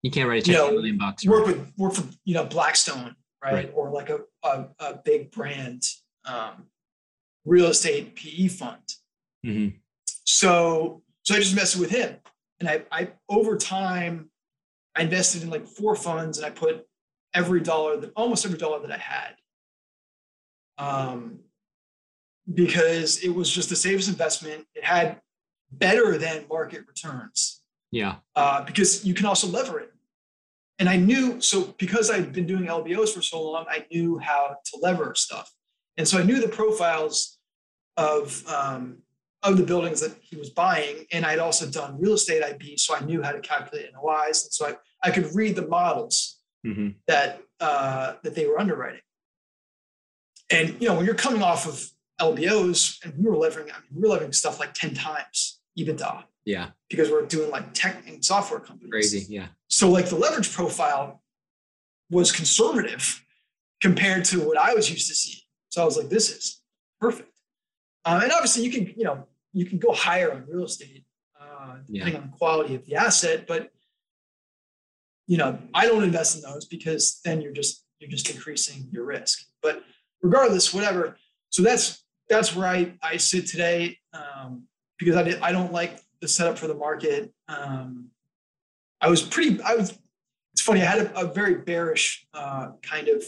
[0.04, 2.46] you can't write a check you know, million bucks work with work for you know
[2.46, 3.54] blackstone right?
[3.54, 3.72] right.
[3.74, 5.84] Or like a, a, a big brand
[6.26, 6.68] um,
[7.46, 8.84] real estate PE fund.
[9.46, 9.78] Mm-hmm.
[10.26, 12.18] So, so I just invested with him.
[12.60, 14.30] And I, I, over time,
[14.96, 16.86] I invested in like four funds and I put
[17.34, 19.36] every dollar that almost every dollar that I had.
[20.82, 21.40] Um,
[22.54, 24.66] because it was just the safest investment.
[24.76, 25.22] It had
[25.72, 27.62] better than market returns.
[27.92, 28.16] Yeah.
[28.36, 29.92] Uh, because you can also lever it
[30.82, 34.56] and I knew so because I'd been doing LBOs for so long, I knew how
[34.66, 35.54] to lever stuff,
[35.96, 37.38] and so I knew the profiles
[37.98, 38.98] of um,
[39.44, 42.96] of the buildings that he was buying, and I'd also done real estate IB, so
[42.96, 46.90] I knew how to calculate NOIs, and so I, I could read the models mm-hmm.
[47.06, 49.02] that uh, that they were underwriting.
[50.52, 51.90] And you know, when you're coming off of
[52.20, 56.24] LBOs, and we were levering, I mean, we were levering stuff like ten times EBITDA.
[56.46, 56.70] Yeah.
[56.90, 58.92] Because we're doing like tech and software companies.
[58.92, 59.26] Crazy.
[59.30, 59.48] Yeah.
[59.68, 61.22] So like the leverage profile
[62.10, 63.24] was conservative
[63.82, 65.42] compared to what I was used to seeing.
[65.70, 66.62] So I was like, this is
[67.00, 67.32] perfect.
[68.04, 71.06] Uh, and obviously you can, you know, you can go higher on real estate
[71.40, 72.20] uh, depending yeah.
[72.20, 73.72] on the quality of the asset, but
[75.28, 79.06] you know, I don't invest in those because then you're just you're just increasing your
[79.06, 79.46] risk.
[79.62, 79.84] But
[80.22, 81.18] regardless, whatever.
[81.50, 84.64] So that's that's where I I sit today um,
[84.98, 87.34] because I did, I don't like the setup for the market.
[87.48, 88.10] Um,
[89.02, 89.62] I was pretty.
[89.62, 89.98] I was.
[90.54, 90.82] It's funny.
[90.82, 93.24] I had a, a very bearish uh, kind of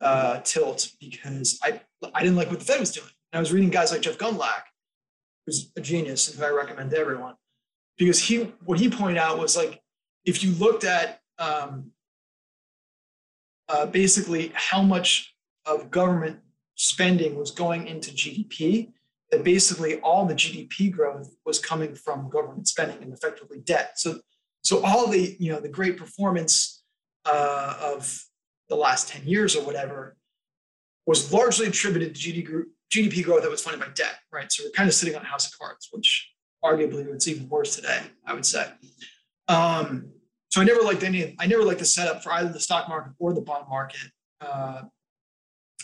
[0.00, 1.80] uh, tilt because I
[2.14, 3.10] I didn't like what the Fed was doing.
[3.32, 4.62] And I was reading guys like Jeff Gundlach,
[5.46, 7.34] who's a genius and who I recommend to everyone,
[7.98, 9.80] because he what he pointed out was like
[10.24, 11.92] if you looked at um,
[13.68, 15.31] uh, basically how much
[15.66, 16.40] of government
[16.74, 18.92] spending was going into GDP,
[19.30, 23.92] that basically all the GDP growth was coming from government spending and effectively debt.
[23.98, 24.20] So,
[24.62, 26.82] so all the you know the great performance
[27.24, 28.22] uh, of
[28.68, 30.16] the last ten years or whatever
[31.06, 34.52] was largely attributed to GDP growth that was funded by debt, right?
[34.52, 36.30] So we're kind of sitting on a house of cards, which
[36.64, 38.66] arguably it's even worse today, I would say.
[39.48, 40.12] Um,
[40.50, 41.34] so I never liked any.
[41.38, 44.00] I never liked the setup for either the stock market or the bond market.
[44.40, 44.82] Uh,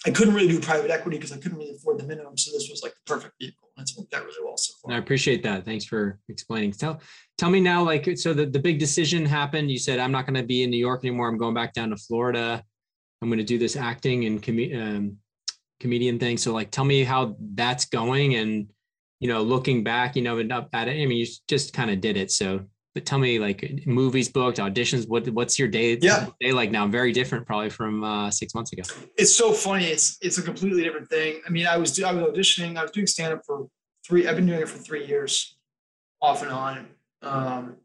[0.06, 2.36] I couldn't really do private equity because I couldn't really afford the minimum.
[2.38, 3.68] So this was like the perfect vehicle.
[3.76, 4.94] And it's worked out really well so far.
[4.94, 5.64] I appreciate that.
[5.64, 6.72] Thanks for explaining.
[6.72, 7.00] Tell
[7.36, 9.70] tell me now, like, so the, the big decision happened.
[9.70, 11.28] You said, I'm not going to be in New York anymore.
[11.28, 12.62] I'm going back down to Florida.
[13.20, 15.16] I'm going to do this acting and com- um,
[15.80, 16.38] comedian thing.
[16.38, 18.36] So like, tell me how that's going.
[18.36, 18.68] And,
[19.18, 21.90] you know, looking back, you know, and up at it, I mean, you just kind
[21.90, 22.30] of did it.
[22.30, 22.66] So
[22.98, 26.26] but tell me like movies booked auditions what what's your day yeah.
[26.40, 26.84] day like now?
[26.88, 28.82] Very different probably from uh, six months ago.
[29.16, 29.84] It's so funny.
[29.84, 31.40] It's it's a completely different thing.
[31.46, 33.68] I mean i was i was auditioning i was doing stand-up for
[34.04, 35.56] three i've been doing it for three years
[36.20, 36.88] off and on.
[37.22, 37.76] Um,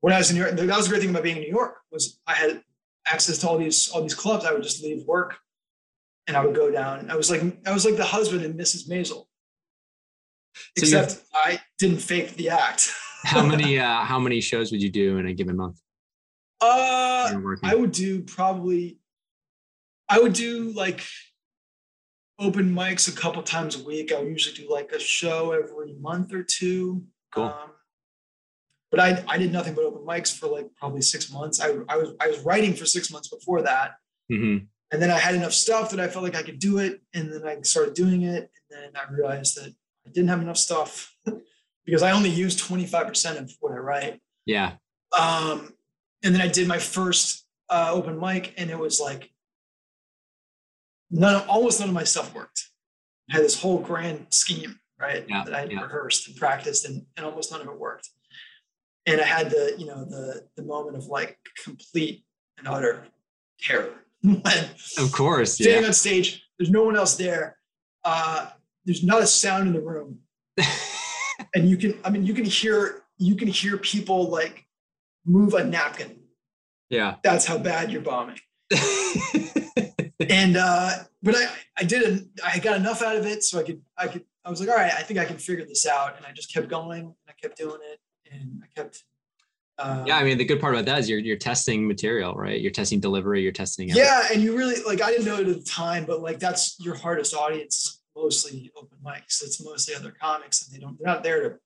[0.00, 1.48] when i was in new york that was the great thing about being in new
[1.48, 2.62] york was i had
[3.06, 4.44] access to all these all these clubs.
[4.44, 5.38] I would just leave work
[6.28, 7.10] and i would go down.
[7.10, 9.24] I was like i was like the husband in mrs maisel.
[10.76, 12.92] Except i didn't fake the act
[13.24, 15.80] how many uh, how many shows would you do in a given month?
[16.60, 18.98] Uh, I would do probably.
[20.08, 21.04] I would do like
[22.38, 24.12] open mics a couple times a week.
[24.12, 27.04] I would usually do like a show every month or two.
[27.32, 27.44] Cool.
[27.44, 27.70] Um,
[28.90, 31.60] but I, I did nothing but open mics for like probably six months.
[31.60, 33.92] I, I was I was writing for six months before that.
[34.32, 34.64] Mm-hmm.
[34.92, 37.00] And then I had enough stuff that I felt like I could do it.
[37.14, 38.50] And then I started doing it.
[38.70, 39.72] And then I realized that
[40.06, 41.09] I didn't have enough stuff
[41.90, 44.20] because I only use 25% of what I write.
[44.46, 44.74] Yeah.
[45.18, 45.72] Um,
[46.22, 49.28] and then I did my first uh, open mic, and it was like
[51.10, 52.68] none, of, almost none of my stuff worked.
[53.28, 55.80] I had this whole grand scheme, right, Yeah, that I yeah.
[55.80, 58.08] rehearsed and practiced, and, and almost none of it worked.
[59.06, 62.22] And I had the, you know, the the moment of like complete
[62.58, 63.06] and utter
[63.58, 63.94] terror
[64.98, 65.54] Of course.
[65.54, 65.86] standing Yeah.
[65.88, 66.44] on stage.
[66.58, 67.56] There's no one else there.
[68.04, 68.50] Uh,
[68.84, 70.18] there's not a sound in the room
[71.54, 74.66] and you can i mean you can hear you can hear people like
[75.24, 76.18] move a napkin
[76.88, 77.16] yeah.
[77.22, 78.38] that's how bad you're bombing
[80.28, 80.90] and uh
[81.22, 81.48] but i
[81.78, 84.60] i did i got enough out of it so i could i could i was
[84.60, 87.00] like all right i think i can figure this out and i just kept going
[87.00, 88.00] and i kept doing it
[88.32, 89.04] and i kept
[89.78, 90.18] uh, yeah.
[90.18, 92.60] I mean, the good part about that is you're you're testing material, right?
[92.60, 93.42] You're testing delivery.
[93.42, 93.88] You're testing.
[93.88, 96.76] yeah and you really like i didn't know it at the time but like that's
[96.80, 101.22] your hardest audience mostly open mics it's mostly other comics and they don't they're not
[101.22, 101.56] there to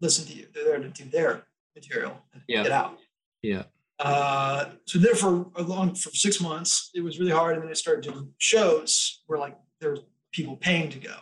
[0.00, 1.44] listen to you they're there to do their
[1.76, 2.62] material and Yeah.
[2.64, 2.98] get out
[3.42, 3.64] Yeah.
[3.98, 7.70] Uh, so there for a long for six months, it was really hard, and then
[7.70, 10.00] I started doing shows where like there was
[10.32, 11.14] people paying to go,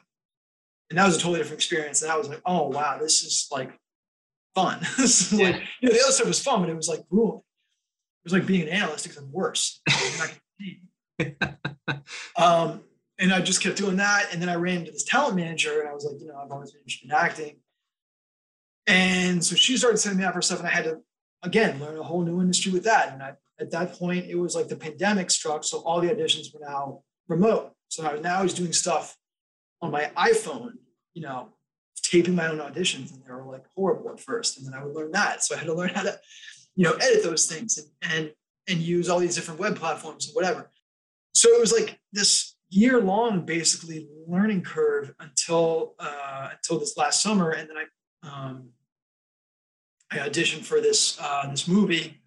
[0.88, 2.00] and that was a totally different experience.
[2.00, 3.78] And I was like, oh wow, this is like
[4.54, 4.78] fun.
[4.96, 7.40] This is like you know the other stuff was fun, but it was like grueling.
[7.40, 9.82] It was like being an analyst, except worse.
[9.88, 12.42] You're not getting paid.
[12.42, 12.80] um,
[13.20, 15.88] and I just kept doing that, and then I ran into this talent manager, and
[15.88, 17.56] I was like, you know, I've always been interested in acting.
[18.86, 21.00] And so she started sending me out for stuff, and I had to
[21.42, 23.12] again learn a whole new industry with that.
[23.12, 26.52] And I, at that point, it was like the pandemic struck, so all the auditions
[26.52, 27.72] were now remote.
[27.88, 29.16] So I, now I was doing stuff
[29.82, 30.72] on my iPhone,
[31.12, 31.50] you know,
[32.02, 34.56] taping my own auditions, and they were like horrible at first.
[34.56, 36.18] And then I would learn that, so I had to learn how to,
[36.74, 38.32] you know, edit those things and and
[38.66, 40.70] and use all these different web platforms and whatever.
[41.34, 47.22] So it was like this year long, basically learning curve until uh, until this last
[47.22, 47.84] summer, and then I.
[48.22, 48.70] Um,
[50.12, 52.20] I auditioned for this uh, this movie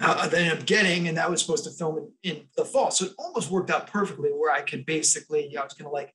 [0.00, 2.64] uh, that I ended up getting, and that was supposed to film in, in the
[2.64, 2.90] fall.
[2.90, 5.92] So it almost worked out perfectly, where I could basically yeah I was going to
[5.92, 6.12] like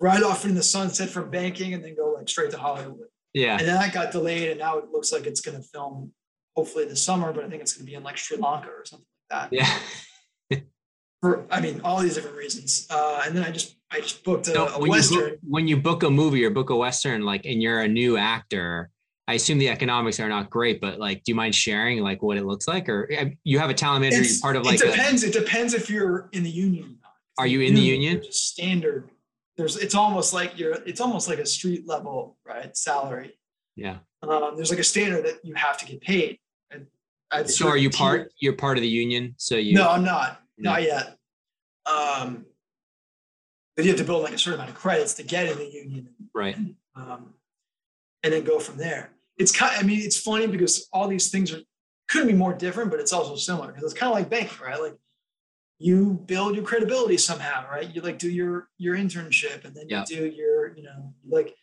[0.00, 3.08] ride off in the sunset from banking and then go like straight to Hollywood.
[3.34, 3.58] Yeah.
[3.58, 6.12] And then that got delayed, and now it looks like it's going to film
[6.56, 8.84] hopefully this summer, but I think it's going to be in like Sri Lanka or
[8.84, 9.56] something like that.
[9.56, 9.78] Yeah.
[11.22, 12.86] For I mean, all these different reasons.
[12.90, 15.18] Uh, and then I just I just booked a, So a when you, western.
[15.30, 18.16] book, when you book a movie or book a western, like, and you're a new
[18.16, 18.90] actor,
[19.28, 20.80] I assume the economics are not great.
[20.80, 23.68] But like, do you mind sharing like what it looks like, or uh, you have
[23.68, 24.20] a talent manager?
[24.22, 25.22] It's- You're part of like, it a, depends.
[25.22, 26.98] it depends if you're in the union.
[27.38, 28.22] Are you in the union?
[28.26, 29.10] A standard.
[29.56, 29.76] There's.
[29.76, 30.72] It's almost like you're.
[30.86, 32.74] It's almost like a street level, right?
[32.76, 33.38] Salary.
[33.76, 33.98] yeah.
[34.22, 36.38] Um, there's like a standard that you have to get paid.
[36.70, 36.86] And
[37.50, 38.32] So are you part?
[38.38, 39.34] You're part of the union.
[39.38, 39.74] So you.
[39.74, 40.42] No, I'm not.
[40.60, 40.70] No.
[40.72, 41.16] Not yet.
[41.86, 42.46] Um,
[43.76, 45.66] but you have to build like a certain amount of credits to get in the
[45.70, 46.08] union.
[46.34, 46.56] Right.
[46.94, 47.34] um,
[48.22, 49.10] and then go from there.
[49.38, 49.74] It's kind.
[49.78, 51.60] I mean, it's funny because all these things are
[52.10, 54.78] couldn't be more different, but it's also similar because it's kind of like banking, right?
[54.80, 54.96] Like
[55.78, 57.88] you build your credibility somehow, right?
[57.94, 60.04] You like do your your internship, and then Yeah.
[60.08, 61.56] you do your, you know, like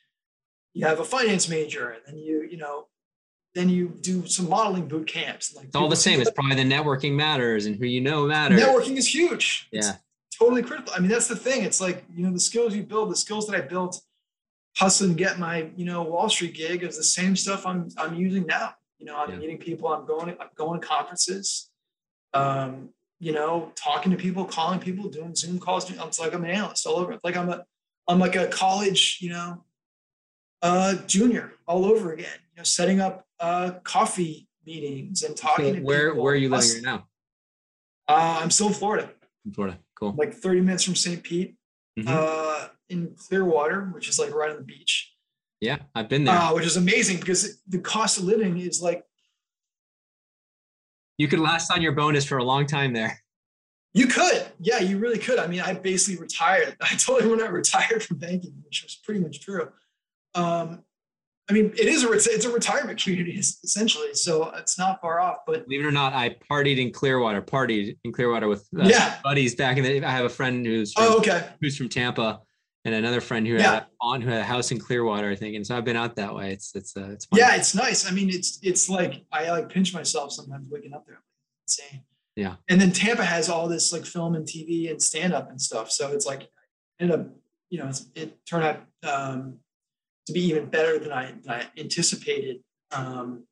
[0.73, 2.87] you have a finance major, and then you, you know,
[3.57, 5.55] then you do some modeling boot camps.
[5.55, 6.21] Like It's all the same.
[6.21, 8.61] It's probably the networking matters and who you know matters.
[8.61, 9.67] networking is huge.
[9.71, 9.95] It's Yeah.
[10.37, 10.93] totally critical.
[10.95, 11.63] I mean, that's the thing.
[11.63, 13.99] It's like, you know, the skills you build, the skills that I built
[14.77, 18.13] hustling to get my, you know, Wall Street gig is the same stuff I'm I'm
[18.13, 18.75] using now.
[18.99, 19.37] You know, I'm Yeah.
[19.37, 21.71] meeting people, I'm going, I'm going to conferences,
[22.35, 22.89] um,
[23.19, 25.89] you know, talking to people, calling people, doing Zoom calls.
[25.89, 27.11] It's like I'm an analyst all over.
[27.13, 27.63] It's like I'm a
[28.07, 29.63] I'm like a college, you know,
[30.61, 35.73] uh junior all over again, you know, setting up uh coffee meetings and talking So
[35.75, 36.23] to where people.
[36.23, 37.07] where are you living right now?
[38.07, 39.09] Uh, I'm still in Florida
[39.45, 39.79] In Florida.
[39.99, 40.13] Cool.
[40.17, 41.21] like 30 minutes from St.
[41.23, 41.55] Pete,
[41.99, 42.05] Mhm.
[42.07, 45.13] uh, in Clearwater, which is like right on the beach,
[45.59, 46.35] yeah, I've been there.
[46.35, 49.03] uh, which is amazing because the cost of living is like
[51.17, 53.19] you could last on your bonus for a long time there.
[53.93, 55.39] you could, yeah, you really could.
[55.39, 56.75] I mean, I basically retired.
[56.81, 59.71] I told everyone I retired from banking, which was pretty much true.
[60.35, 60.83] Um,
[61.49, 65.37] I mean, it is a it's a retirement community essentially, so it's not far off.
[65.47, 67.41] But Believe it or not, I partied in Clearwater.
[67.41, 69.17] Partied in Clearwater with uh, Yeah.
[69.23, 70.03] buddies back in the.
[70.03, 72.41] I have a friend who's from, oh, okay, who's from Tampa,
[72.83, 73.71] and another friend who Yeah.
[73.75, 75.55] had on who had a house in Clearwater, I think.
[75.55, 76.51] And so I've been out that way.
[76.51, 77.39] It's it's uh, it's fun.
[77.39, 78.05] yeah, it's nice.
[78.05, 81.21] I mean, it's it's like I like pinch myself sometimes waking up there.
[81.65, 82.01] It's insane.
[82.35, 82.55] Yeah.
[82.67, 85.89] And then Tampa has all this like film and TV and stand up and stuff.
[85.91, 86.49] So it's like
[86.99, 87.27] ended up,
[87.69, 88.79] you know, it's, it turned out
[89.09, 89.59] um,
[90.27, 92.57] to be even better than I, than I anticipated.
[92.91, 93.43] Um,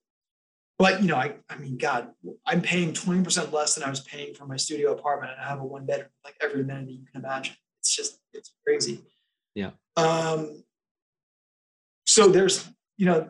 [0.78, 2.10] but you know, I, I mean, God,
[2.46, 5.60] I'm paying 20% less than I was paying for my studio apartment and I have
[5.60, 7.56] a one bedroom, like every amenity you can imagine.
[7.80, 9.02] It's just, it's crazy.
[9.56, 9.72] Yeah.
[9.96, 10.64] Um,
[12.06, 12.68] so there's,
[12.98, 13.30] you know,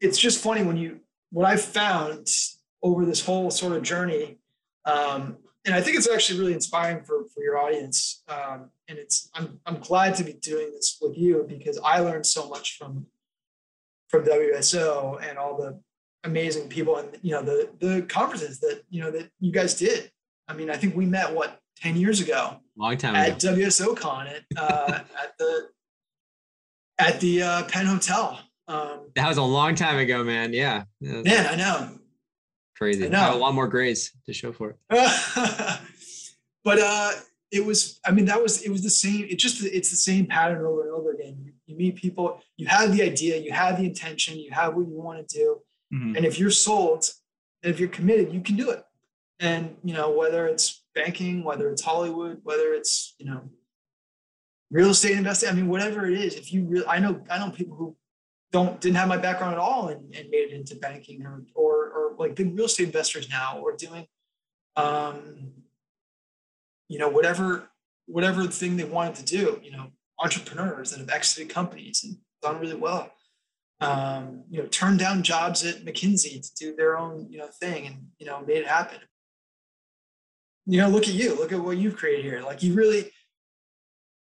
[0.00, 1.00] it's just funny when you,
[1.30, 2.28] what I've found
[2.82, 4.38] over this whole sort of journey,
[4.84, 8.22] um, and I think it's actually really inspiring for, for your audience.
[8.28, 12.26] Um, and it's, I'm, I'm glad to be doing this with you because I learned
[12.26, 13.06] so much from,
[14.08, 15.80] from WSO and all the
[16.24, 20.10] amazing people and you know the the conferences that you know that you guys did.
[20.48, 22.56] I mean, I think we met what ten years ago.
[22.76, 23.54] Long time at ago.
[23.54, 25.68] WSO Con at uh, at the
[26.98, 28.40] at the uh, Penn Hotel.
[28.66, 30.52] Um, that was a long time ago, man.
[30.52, 30.84] Yeah.
[31.00, 31.98] Man, I know.
[32.76, 33.06] Crazy.
[33.06, 33.18] I know.
[33.18, 34.76] I have a lot more grades to show for it.
[36.64, 37.12] but uh,
[37.52, 38.00] it was.
[38.04, 38.62] I mean, that was.
[38.62, 39.26] It was the same.
[39.28, 39.64] It just.
[39.64, 41.36] It's the same pattern over and over again.
[41.40, 42.42] You, you meet people.
[42.56, 43.38] You have the idea.
[43.38, 44.38] You have the intention.
[44.38, 45.60] You have what you want to do
[45.94, 46.16] Mm-hmm.
[46.16, 47.04] And if you're sold,
[47.62, 48.84] if you're committed, you can do it.
[49.40, 53.42] And you know, whether it's banking, whether it's Hollywood, whether it's, you know,
[54.70, 57.50] real estate investing, I mean, whatever it is, if you really I know I know
[57.50, 57.96] people who
[58.54, 61.74] don't didn't have my background at all and, and made it into banking or or
[61.90, 64.06] or like big real estate investors now or doing
[64.76, 65.52] um
[66.88, 67.68] you know whatever
[68.06, 69.88] whatever thing they wanted to do you know
[70.20, 73.10] entrepreneurs that have exited companies and done really well
[73.80, 77.86] um, you know, turned down jobs at McKinsey to do their own, you know, thing
[77.88, 78.98] and, you know, made it happen.
[80.64, 82.40] You know, look at you, look at what you've created here.
[82.40, 83.10] Like you really,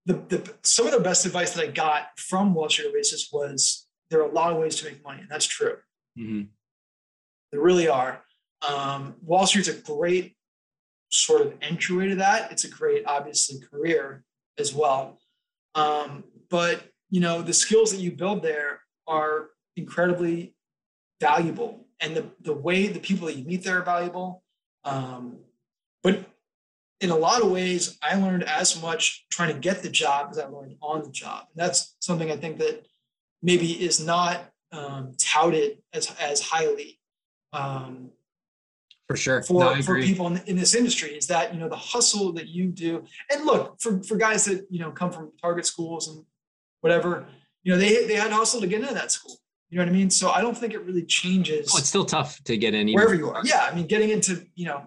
[0.06, 3.87] the, the some of the best advice that I got from Wall Street Oasis was
[4.10, 5.76] there are a lot of ways to make money, and that's true.
[6.18, 6.42] Mm-hmm.
[7.52, 8.22] There really are.
[8.68, 10.36] Um, Wall Street's a great
[11.10, 12.52] sort of entryway to that.
[12.52, 14.24] It's a great, obviously, career
[14.58, 15.18] as well.
[15.74, 20.54] Um, but you know, the skills that you build there are incredibly
[21.20, 24.42] valuable and the, the way the people that you meet there are valuable
[24.84, 25.38] um,
[26.02, 26.24] but
[27.00, 30.38] in a lot of ways i learned as much trying to get the job as
[30.38, 32.84] i learned on the job and that's something i think that
[33.42, 36.98] maybe is not um, touted as, as highly
[37.52, 38.10] um,
[39.06, 41.76] for sure for, no, for people in, in, this industry is that you know the
[41.76, 45.64] hustle that you do and look for, for guys that you know come from target
[45.64, 46.24] schools and
[46.82, 47.26] whatever
[47.68, 49.36] you know, they they had hustle to get into that school.
[49.68, 50.08] You know what I mean?
[50.08, 51.70] So I don't think it really changes.
[51.74, 53.42] Oh, it's still tough to get in wherever you are.
[53.44, 54.86] Yeah, I mean, getting into you know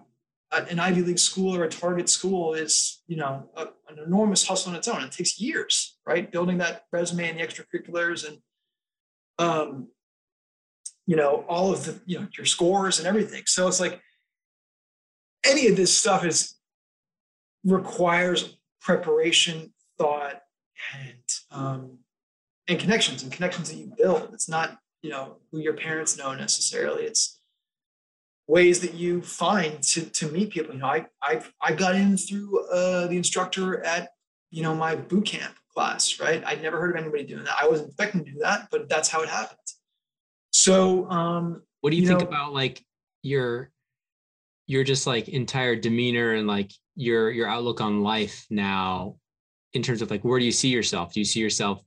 [0.52, 4.70] an Ivy League school or a target school is you know a, an enormous hustle
[4.70, 5.02] on its own.
[5.02, 6.30] It takes years, right?
[6.30, 8.38] Building that resume and the extracurriculars and
[9.38, 9.88] um,
[11.06, 13.44] you know all of the you know your scores and everything.
[13.46, 14.00] So it's like
[15.44, 16.54] any of this stuff is
[17.64, 20.42] requires preparation, thought,
[20.94, 21.98] and um,
[22.68, 24.30] and connections and connections that you build.
[24.32, 27.04] It's not, you know, who your parents know necessarily.
[27.04, 27.40] It's
[28.52, 30.74] ways that you find to, to meet people.
[30.74, 34.10] You know, I, I, I got in through uh, the instructor at,
[34.50, 36.44] you know, my boot camp class, right?
[36.44, 37.56] I'd never heard of anybody doing that.
[37.58, 39.58] I wasn't expecting to do that, but that's how it happened.
[40.50, 42.84] So, um, what do you, you think know, about like
[43.22, 43.70] your,
[44.66, 49.16] your just like entire demeanor and like your, your outlook on life now
[49.72, 51.14] in terms of like, where do you see yourself?
[51.14, 51.82] Do you see yourself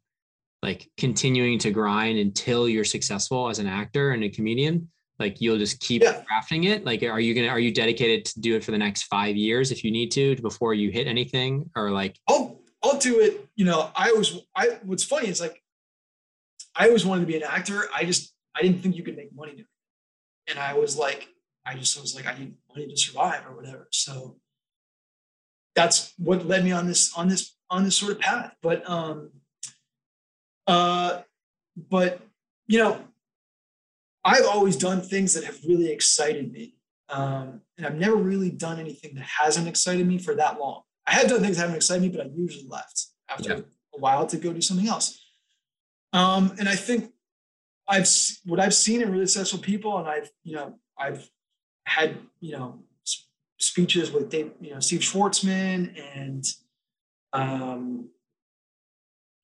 [0.63, 4.89] like continuing to grind until you're successful as an actor and a comedian
[5.19, 6.23] like you'll just keep yeah.
[6.29, 6.85] crafting it?
[6.85, 9.71] Like are you gonna are you dedicated to do it for the next five years
[9.71, 11.69] if you need to before you hit anything?
[11.75, 15.59] Or like i'll i'll do it you know i was i what's funny is like
[16.75, 17.83] i always wanted to be an actor.
[17.93, 20.51] I just i didn't think you could make money doing it.
[20.51, 21.27] And i was like
[21.65, 23.87] i just was like i need money to survive or whatever.
[23.91, 24.37] So
[25.75, 28.53] that's what led me on this on this on this sort of path.
[28.61, 29.31] But um
[30.67, 31.21] uh,
[31.89, 32.21] but
[32.67, 32.99] you know,
[34.25, 36.75] I've always done things that have really excited me,
[37.09, 40.81] um, and I've never really done anything that hasn't excited me for that long.
[41.07, 43.59] I have done things that haven't excited me, but I usually left after yeah.
[43.95, 45.21] a while to go do something else.
[46.11, 47.11] Um, and I think
[47.87, 48.09] I've
[48.45, 51.29] what I've seen in really successful people, and I've you know I've
[51.85, 52.79] had you know
[53.59, 56.43] speeches with Dave, you know Steve Schwarzman and
[57.33, 58.09] um,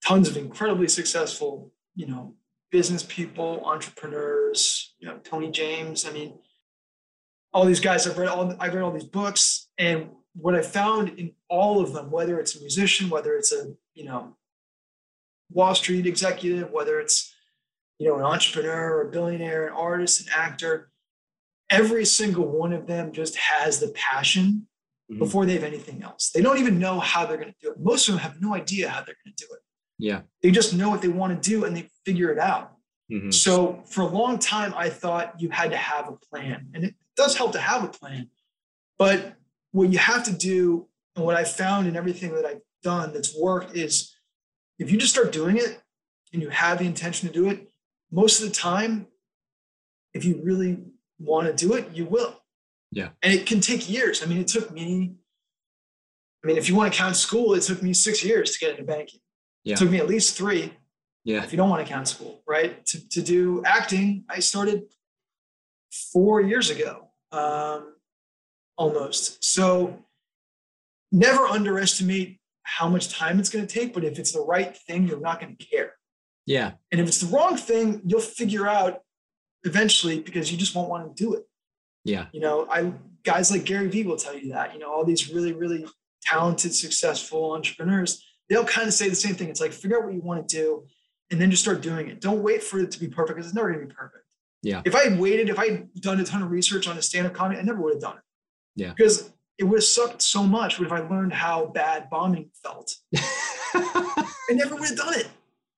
[0.05, 2.34] tons of incredibly successful, you know,
[2.72, 6.07] business people, entrepreneurs, you know, Tony James.
[6.07, 6.39] I mean,
[7.53, 9.69] all these guys, I've read all, I've read all these books.
[9.78, 13.74] And what I found in all of them, whether it's a musician, whether it's a,
[13.93, 14.38] you know,
[15.51, 17.34] Wall Street executive, whether it's,
[17.99, 20.91] you know, an entrepreneur or a billionaire, an artist, an actor,
[21.69, 24.67] every single one of them just has the passion
[25.11, 25.19] mm-hmm.
[25.19, 26.32] before they have anything else.
[26.34, 27.80] They don't even know how they're going to do it.
[27.80, 29.59] Most of them have no idea how they're going to do it.
[30.02, 30.22] Yeah.
[30.41, 32.74] They just know what they want to do and they figure it out.
[33.12, 33.30] Mm-hmm.
[33.30, 36.95] So for a long time, I thought you had to have a plan, and it
[37.16, 38.30] does help to have a plan.
[38.97, 39.36] But
[39.72, 43.38] what you have to do, and what I found in everything that I've done that's
[43.38, 44.16] worked, is
[44.80, 45.82] if you just start doing it
[46.34, 47.70] and you have the intention to do it,
[48.12, 49.08] most of the time,
[50.14, 50.80] if you really
[51.20, 52.41] want to do it, you will.
[52.91, 53.10] Yeah.
[53.22, 54.24] And it can take years.
[54.24, 55.16] I mean, it took me,
[56.43, 58.72] I mean, if you want to count school, it took me six years to get
[58.72, 59.20] into banking.
[59.64, 59.74] Yeah.
[59.74, 60.74] It took me at least three.
[61.24, 61.43] Yeah.
[61.43, 62.84] If you don't want to count school, right?
[62.88, 64.84] To, to do acting, I started
[66.12, 67.93] four years ago, um,
[68.78, 69.43] almost.
[69.43, 70.03] So
[71.12, 75.07] never underestimate how much time it's going to take, but if it's the right thing,
[75.07, 75.93] you're not going to care.
[76.45, 76.72] Yeah.
[76.91, 79.01] And if it's the wrong thing, you'll figure out
[79.64, 81.43] eventually because you just won't want to do it.
[82.03, 82.26] Yeah.
[82.32, 82.93] You know, I
[83.24, 84.74] guys like Gary Vee will tell you that.
[84.74, 85.86] You know, all these really, really
[86.24, 89.49] talented, successful entrepreneurs, they'll kind of say the same thing.
[89.49, 90.85] It's like figure out what you want to do
[91.31, 92.21] and then just start doing it.
[92.21, 94.25] Don't wait for it to be perfect because it's never gonna be perfect.
[94.61, 94.81] Yeah.
[94.85, 97.33] If I had waited, if I had done a ton of research on a stand-up
[97.33, 98.23] comedy, I never would have done it.
[98.75, 98.93] Yeah.
[98.95, 100.79] Because it would have sucked so much.
[100.79, 102.95] If I learned how bad bombing felt?
[103.15, 105.27] I never would have done it.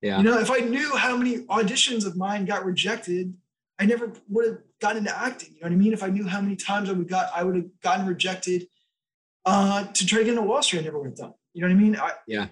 [0.02, 0.18] Yeah.
[0.18, 3.34] You know, if I knew how many auditions of mine got rejected,
[3.78, 5.50] I never would have gotten into acting.
[5.54, 5.92] You know what I mean?
[5.92, 8.66] If I knew how many times I would got, I would have gotten rejected
[9.46, 10.80] uh, to try to get into Wall Street.
[10.80, 11.34] I never would have done.
[11.54, 11.96] You know what I mean?
[11.96, 12.48] I, yeah.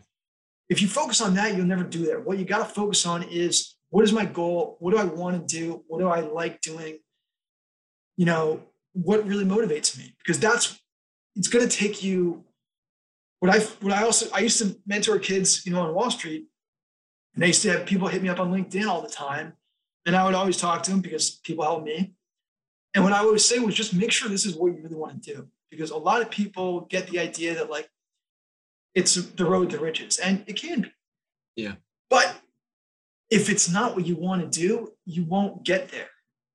[0.70, 2.24] If you focus on that, you'll never do that.
[2.24, 4.76] What you got to focus on is what is my goal?
[4.80, 5.84] What do I want to do?
[5.86, 6.98] What do I like doing?
[8.16, 8.62] You know,
[8.94, 10.14] what really motivates me?
[10.18, 10.80] Because that's
[11.36, 12.44] it's going to take you.
[13.40, 16.46] What I what I also I used to mentor kids, you know, on Wall Street,
[17.34, 19.54] and I used to have people hit me up on LinkedIn all the time
[20.06, 22.14] and I would always talk to them because people help me.
[22.94, 25.22] And what I would say was just make sure this is what you really want
[25.22, 25.48] to do.
[25.70, 27.88] Because a lot of people get the idea that like
[28.94, 30.92] it's the road to riches, and it can be.
[31.56, 31.74] Yeah.
[32.10, 32.34] But
[33.30, 36.10] if it's not what you want to do, you won't get there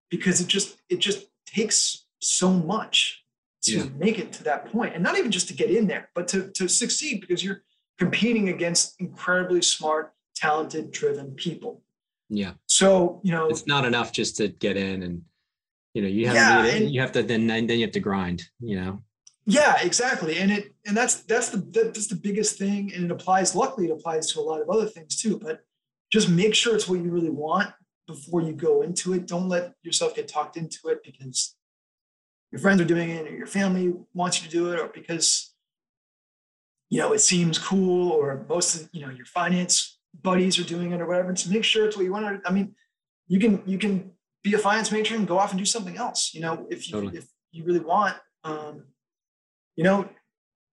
[0.10, 3.24] because it just it just takes so much
[3.64, 3.86] to yeah.
[3.98, 4.70] make it to that.
[4.74, 7.64] And not even just to get in there, but to, to succeed because you're
[7.98, 11.82] competing against incredibly smart, talented, driven people.
[12.30, 12.54] Yeah.
[12.68, 15.22] So, you know, it's not enough just to get in and,
[15.94, 18.00] you know, you have, yeah, to, and, you have to, then, then you have to
[18.00, 19.02] grind, you know?
[19.48, 20.38] Yeah, exactly.
[20.38, 22.94] And it, and that's, that's the, that's the biggest thing.
[22.94, 25.62] And it applies, luckily it applies to a lot of other things too, but
[26.12, 27.70] just make sure it's what you really want
[28.08, 29.26] before you go into it.
[29.26, 31.56] Don't let yourself get talked into it because
[32.52, 35.54] your friends are doing it or your family wants you to do it or because,
[36.90, 40.92] you know, it seems cool or most of, you know, your finance buddies are doing
[40.92, 42.74] it or whatever to make sure it's what you want to i mean
[43.28, 44.12] you can you can
[44.44, 46.94] be a finance major and go off and do something else you know if you
[46.94, 47.18] totally.
[47.18, 48.84] if you really want um
[49.78, 50.10] you know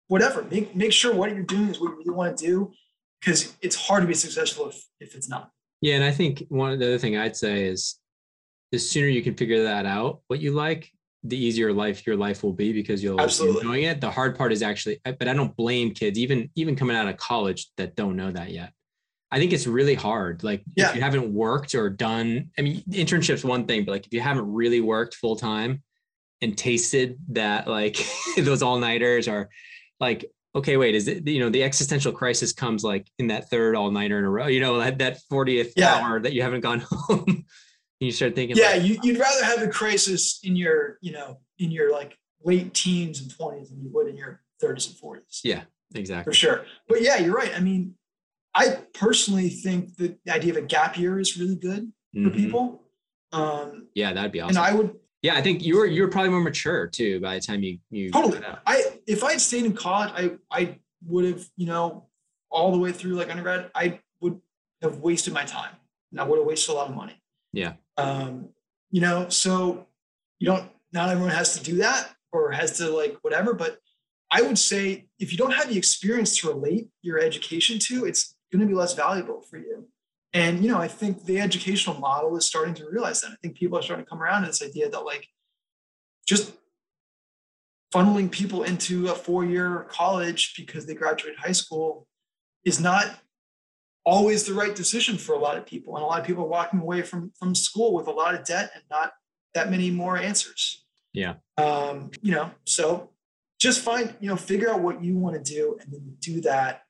[0.08, 2.72] whatever make make sure what you're doing is what you really want to do
[3.20, 5.50] because it's hard to be successful if if it's not
[5.80, 8.00] yeah and i think one of the other thing i'd say is
[8.72, 10.90] the sooner you can figure that out what you like
[11.22, 13.60] the easier life your life will be because you'll Absolutely.
[13.60, 16.74] be enjoying it the hard part is actually but i don't blame kids even even
[16.74, 18.72] coming out of college that don't know that yet
[19.30, 20.44] I think it's really hard.
[20.44, 20.90] Like yeah.
[20.90, 24.20] if you haven't worked or done, I mean, internship's one thing, but like if you
[24.20, 25.82] haven't really worked full time
[26.44, 27.98] and tasted that, like
[28.36, 29.48] those all nighters are
[29.98, 33.74] like, okay, wait, is it, you know, the existential crisis comes like in that third
[33.74, 35.94] all nighter in a row, you know, that, that 40th yeah.
[35.94, 37.24] hour that you haven't gone home.
[37.26, 37.44] And
[38.08, 41.38] you start thinking, yeah, like, you, you'd rather have a crisis in your, you know,
[41.58, 45.40] in your like late teens and 20s than you would in your 30s and 40s.
[45.42, 45.62] Yeah,
[45.94, 46.30] exactly.
[46.30, 46.64] For sure.
[46.88, 47.52] But yeah, you're right.
[47.56, 47.94] I mean,
[48.54, 52.28] I personally think that the idea of a gap year is really good mm-hmm.
[52.28, 52.82] for people.
[53.32, 54.56] Um, yeah, that'd be awesome.
[54.56, 54.94] And I would.
[55.24, 57.78] Yeah, I think you were you were probably more mature too by the time you
[57.88, 58.42] you totally.
[58.66, 62.04] I if I had stayed in college, I I would have you know
[62.50, 64.38] all the way through like undergrad, I would
[64.82, 65.74] have wasted my time
[66.10, 67.14] and I would have wasted a lot of money.
[67.54, 67.72] Yeah.
[67.96, 68.50] Um,
[68.90, 69.86] you know, so
[70.40, 70.68] you don't.
[70.92, 73.78] Not everyone has to do that or has to like whatever, but
[74.30, 78.36] I would say if you don't have the experience to relate your education to, it's
[78.52, 79.88] going to be less valuable for you.
[80.34, 83.30] And you know, I think the educational model is starting to realize that.
[83.30, 85.28] I think people are starting to come around to this idea that like
[86.26, 86.52] just
[87.94, 92.08] funneling people into a four-year college because they graduated high school
[92.64, 93.20] is not
[94.04, 95.96] always the right decision for a lot of people.
[95.96, 98.44] And a lot of people are walking away from from school with a lot of
[98.44, 99.12] debt and not
[99.54, 100.84] that many more answers.
[101.12, 101.34] Yeah.
[101.56, 103.10] Um, you know, so
[103.60, 106.82] just find, you know, figure out what you want to do and then do that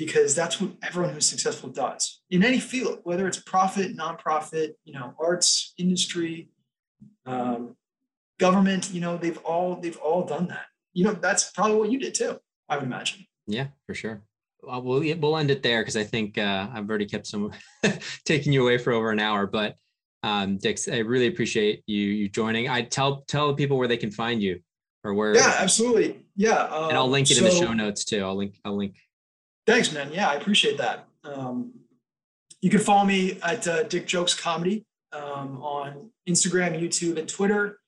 [0.00, 4.94] because that's what everyone who's successful does in any field, whether it's profit, nonprofit, you
[4.94, 6.48] know, arts, industry,
[7.26, 7.76] um,
[8.38, 8.90] government.
[8.94, 10.64] You know, they've all they've all done that.
[10.94, 12.38] You know, that's probably what you did too.
[12.66, 13.26] I would imagine.
[13.46, 14.22] Yeah, for sure.
[14.62, 17.52] Well, we'll we'll end it there because I think uh, I've already kept some
[18.24, 19.46] taking you away for over an hour.
[19.46, 19.76] But
[20.22, 22.70] Um, Dix, I really appreciate you you joining.
[22.70, 24.60] I tell tell people where they can find you
[25.04, 25.34] or where.
[25.34, 26.24] Yeah, absolutely.
[26.36, 28.24] Yeah, um, and I'll link it so, in the show notes too.
[28.24, 28.58] I'll link.
[28.64, 28.96] I'll link.
[29.70, 30.12] Thanks, man.
[30.12, 31.06] Yeah, I appreciate that.
[31.22, 31.72] Um,
[32.60, 37.78] you can follow me at uh, Dick Jokes Comedy um, on Instagram, YouTube, and Twitter.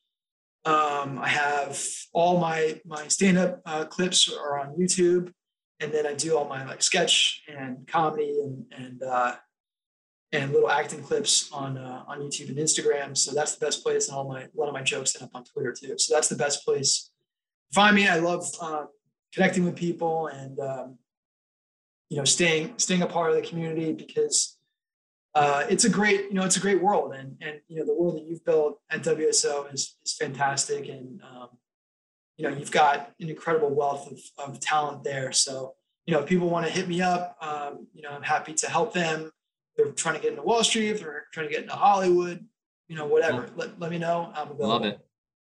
[0.65, 1.83] Um, I have
[2.13, 5.33] all my my stand up uh, clips are on YouTube,
[5.81, 9.35] and then I do all my like sketch and comedy and and uh,
[10.31, 13.19] and little acting clips on uh, on YouTube and Instagram.
[13.19, 15.31] So that's the best place, and all my a lot of my jokes end up
[15.35, 15.99] on Twitter too.
[15.99, 17.11] So that's the best place.
[17.75, 18.07] Find me.
[18.07, 18.85] I love uh,
[19.35, 20.99] connecting with people and um,
[22.13, 24.59] you know staying staying a part of the community because
[25.35, 27.95] uh, it's a great you know it's a great world and and you know the
[27.95, 31.49] world that you've built at WSO is is fantastic and um,
[32.37, 35.33] you know you've got an incredible wealth of, of talent there.
[35.33, 35.75] So
[36.07, 38.69] you know if people want to hit me up, um, you know I'm happy to
[38.69, 39.33] help them
[39.77, 42.45] they're trying to get into Wall Street, if they're trying to get into Hollywood,
[42.89, 43.49] you know, whatever.
[43.57, 44.31] Let, let me know.
[44.35, 44.69] I'm available.
[44.69, 45.01] Love it.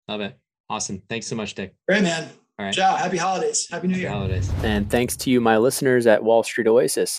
[0.07, 0.39] Love it.
[0.69, 1.03] Awesome.
[1.09, 1.75] Thanks so much, Dick.
[1.89, 2.29] Great, man.
[2.59, 2.75] All right.
[2.75, 2.97] Ciao.
[2.97, 3.69] Happy holidays.
[3.71, 4.11] Happy New Happy Year.
[4.11, 4.51] Holidays.
[4.63, 7.19] And thanks to you, my listeners at Wall Street Oasis.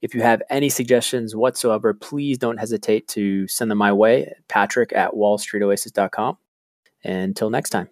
[0.00, 4.92] If you have any suggestions whatsoever, please don't hesitate to send them my way, patrick
[4.92, 6.38] at wallstreetoasis.com.
[7.02, 7.88] Until next time.